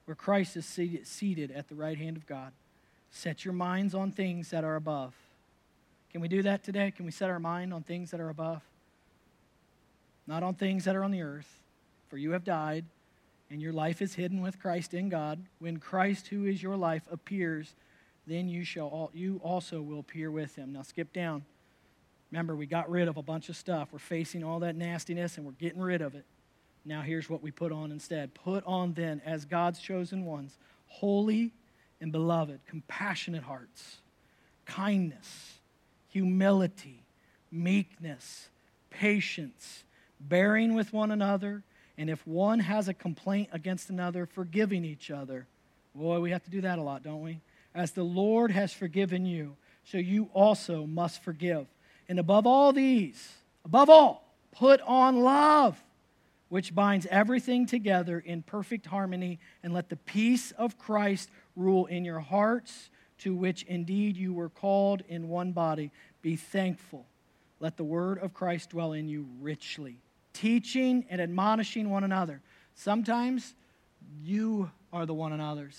[0.08, 2.52] where Christ is seated at the right hand of God.
[3.10, 5.14] Set your minds on things that are above.
[6.10, 6.90] Can we do that today?
[6.90, 8.62] Can we set our mind on things that are above?
[10.26, 11.60] Not on things that are on the earth,
[12.08, 12.86] for you have died,
[13.50, 15.40] and your life is hidden with Christ in God.
[15.58, 17.74] When Christ, who is your life, appears,
[18.26, 20.72] then you shall all, you also will appear with him.
[20.72, 21.44] Now skip down.
[22.32, 23.90] Remember, we got rid of a bunch of stuff.
[23.92, 26.24] We're facing all that nastiness and we're getting rid of it.
[26.88, 31.52] Now, here's what we put on instead Put on then, as God's chosen ones, holy
[32.00, 33.98] and beloved, compassionate hearts,
[34.64, 35.58] kindness,
[36.08, 37.02] humility,
[37.52, 38.48] meekness,
[38.88, 39.84] patience,
[40.18, 41.62] bearing with one another,
[41.98, 45.46] and if one has a complaint against another, forgiving each other.
[45.94, 47.40] Boy, we have to do that a lot, don't we?
[47.74, 51.66] As the Lord has forgiven you, so you also must forgive.
[52.08, 53.34] And above all these,
[53.64, 55.82] above all, put on love,
[56.48, 62.04] which binds everything together in perfect harmony, and let the peace of Christ rule in
[62.04, 65.90] your hearts, to which indeed you were called in one body.
[66.22, 67.06] Be thankful.
[67.60, 69.96] Let the word of Christ dwell in you richly,
[70.32, 72.40] teaching and admonishing one another.
[72.74, 73.54] Sometimes
[74.22, 75.78] you are the one another's.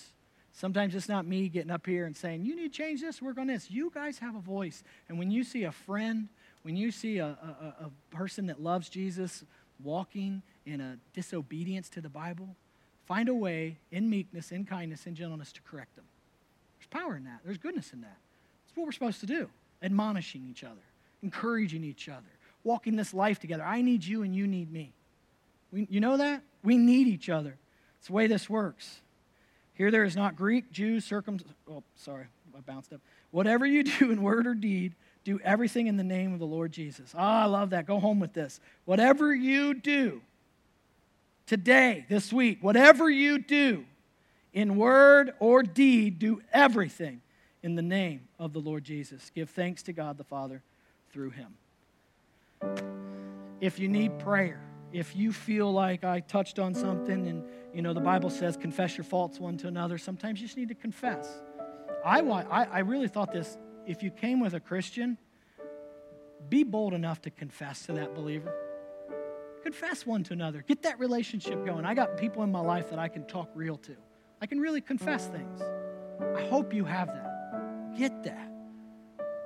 [0.51, 3.37] Sometimes it's not me getting up here and saying, you need to change this, work
[3.37, 3.71] on this.
[3.71, 4.83] You guys have a voice.
[5.07, 6.27] And when you see a friend,
[6.63, 9.45] when you see a, a, a person that loves Jesus
[9.81, 12.55] walking in a disobedience to the Bible,
[13.05, 16.05] find a way in meekness, in kindness, in gentleness to correct them.
[16.77, 18.17] There's power in that, there's goodness in that.
[18.65, 19.49] That's what we're supposed to do
[19.81, 20.81] admonishing each other,
[21.23, 22.27] encouraging each other,
[22.63, 23.63] walking this life together.
[23.63, 24.91] I need you and you need me.
[25.71, 26.41] We, you know that?
[26.63, 27.55] We need each other.
[27.97, 28.99] It's the way this works.
[29.73, 31.53] Here there is not Greek, Jew, circumcised.
[31.69, 32.99] Oh, sorry, I bounced up.
[33.31, 36.71] Whatever you do in word or deed, do everything in the name of the Lord
[36.71, 37.13] Jesus.
[37.15, 37.85] Ah, I love that.
[37.85, 38.59] Go home with this.
[38.85, 40.21] Whatever you do
[41.49, 43.83] today, this week, whatever you do
[44.53, 47.21] in word or deed, do everything
[47.63, 49.31] in the name of the Lord Jesus.
[49.33, 50.61] Give thanks to God the Father
[51.11, 51.55] through him.
[53.59, 54.61] If you need prayer,
[54.93, 57.43] if you feel like I touched on something and
[57.73, 60.69] you know the Bible says confess your faults one to another, sometimes you just need
[60.69, 61.41] to confess.
[62.05, 65.17] I want I, I really thought this if you came with a Christian,
[66.47, 68.53] be bold enough to confess to that believer.
[69.69, 70.63] Confess one to another.
[70.67, 71.85] Get that relationship going.
[71.85, 73.95] I got people in my life that I can talk real to.
[74.41, 75.61] I can really confess things.
[75.61, 77.95] I hope you have that.
[77.95, 78.51] Get that.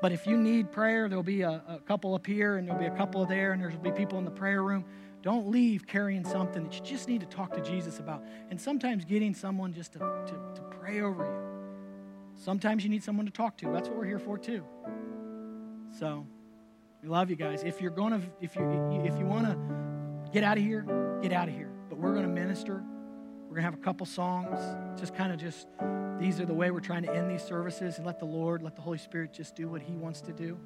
[0.02, 2.88] But if you need prayer, there'll be a, a couple up here and there'll be
[2.88, 4.86] a couple there, and there'll be people in the prayer room.
[5.24, 8.24] Don't leave carrying something that you just need to talk to Jesus about.
[8.50, 12.42] And sometimes getting someone just to, to, to pray over you.
[12.42, 13.70] Sometimes you need someone to talk to.
[13.74, 14.64] That's what we're here for too.
[16.00, 16.26] So,
[17.02, 17.64] we love you guys.
[17.66, 19.83] If you're to, if you if you want to
[20.34, 20.82] get out of here,
[21.22, 21.70] get out of here.
[21.90, 22.84] But we're going to minister.
[23.44, 24.60] We're going to have a couple songs.
[25.00, 25.68] Just kind of just
[26.20, 28.76] these are the way we're trying to end these services and let the Lord, let
[28.76, 30.58] the Holy Spirit just do what He wants to do.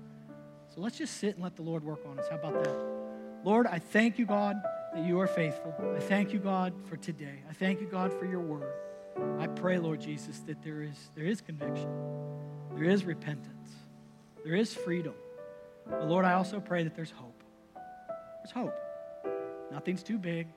[0.69, 2.27] So let's just sit and let the Lord work on us.
[2.29, 2.75] How about that?
[3.43, 4.55] Lord, I thank you, God,
[4.93, 5.73] that you are faithful.
[5.95, 7.43] I thank you, God, for today.
[7.49, 8.73] I thank you, God, for your word.
[9.39, 11.89] I pray, Lord Jesus, that there is, there is conviction,
[12.75, 13.71] there is repentance,
[14.45, 15.13] there is freedom.
[15.89, 17.43] But Lord, I also pray that there's hope.
[18.43, 18.75] There's hope.
[19.71, 20.47] Nothing's too big,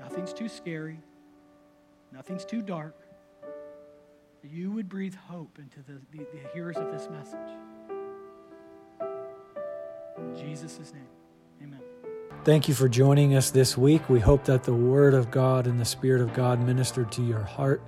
[0.00, 0.98] nothing's too scary,
[2.12, 2.96] nothing's too dark.
[4.42, 7.38] You would breathe hope into the, the, the hearers of this message.
[10.18, 11.06] In Jesus' name,
[11.62, 11.80] amen.
[12.44, 14.08] Thank you for joining us this week.
[14.10, 17.42] We hope that the Word of God and the Spirit of God ministered to your
[17.42, 17.82] heart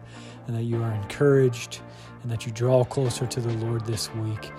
[0.46, 1.80] and that you are encouraged
[2.22, 4.50] and that you draw closer to the Lord this week.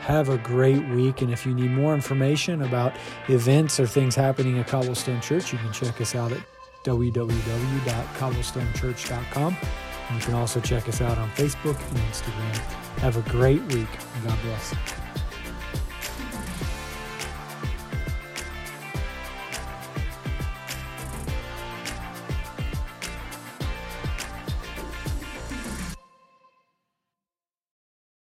[0.00, 1.22] Have a great week.
[1.22, 2.94] And if you need more information about
[3.28, 6.40] events or things happening at Cobblestone Church, you can check us out at
[6.84, 9.56] www.cobblestonechurch.com.
[10.08, 12.56] And you can also check us out on Facebook and Instagram.
[12.98, 13.88] Have a great week
[14.24, 14.74] God bless.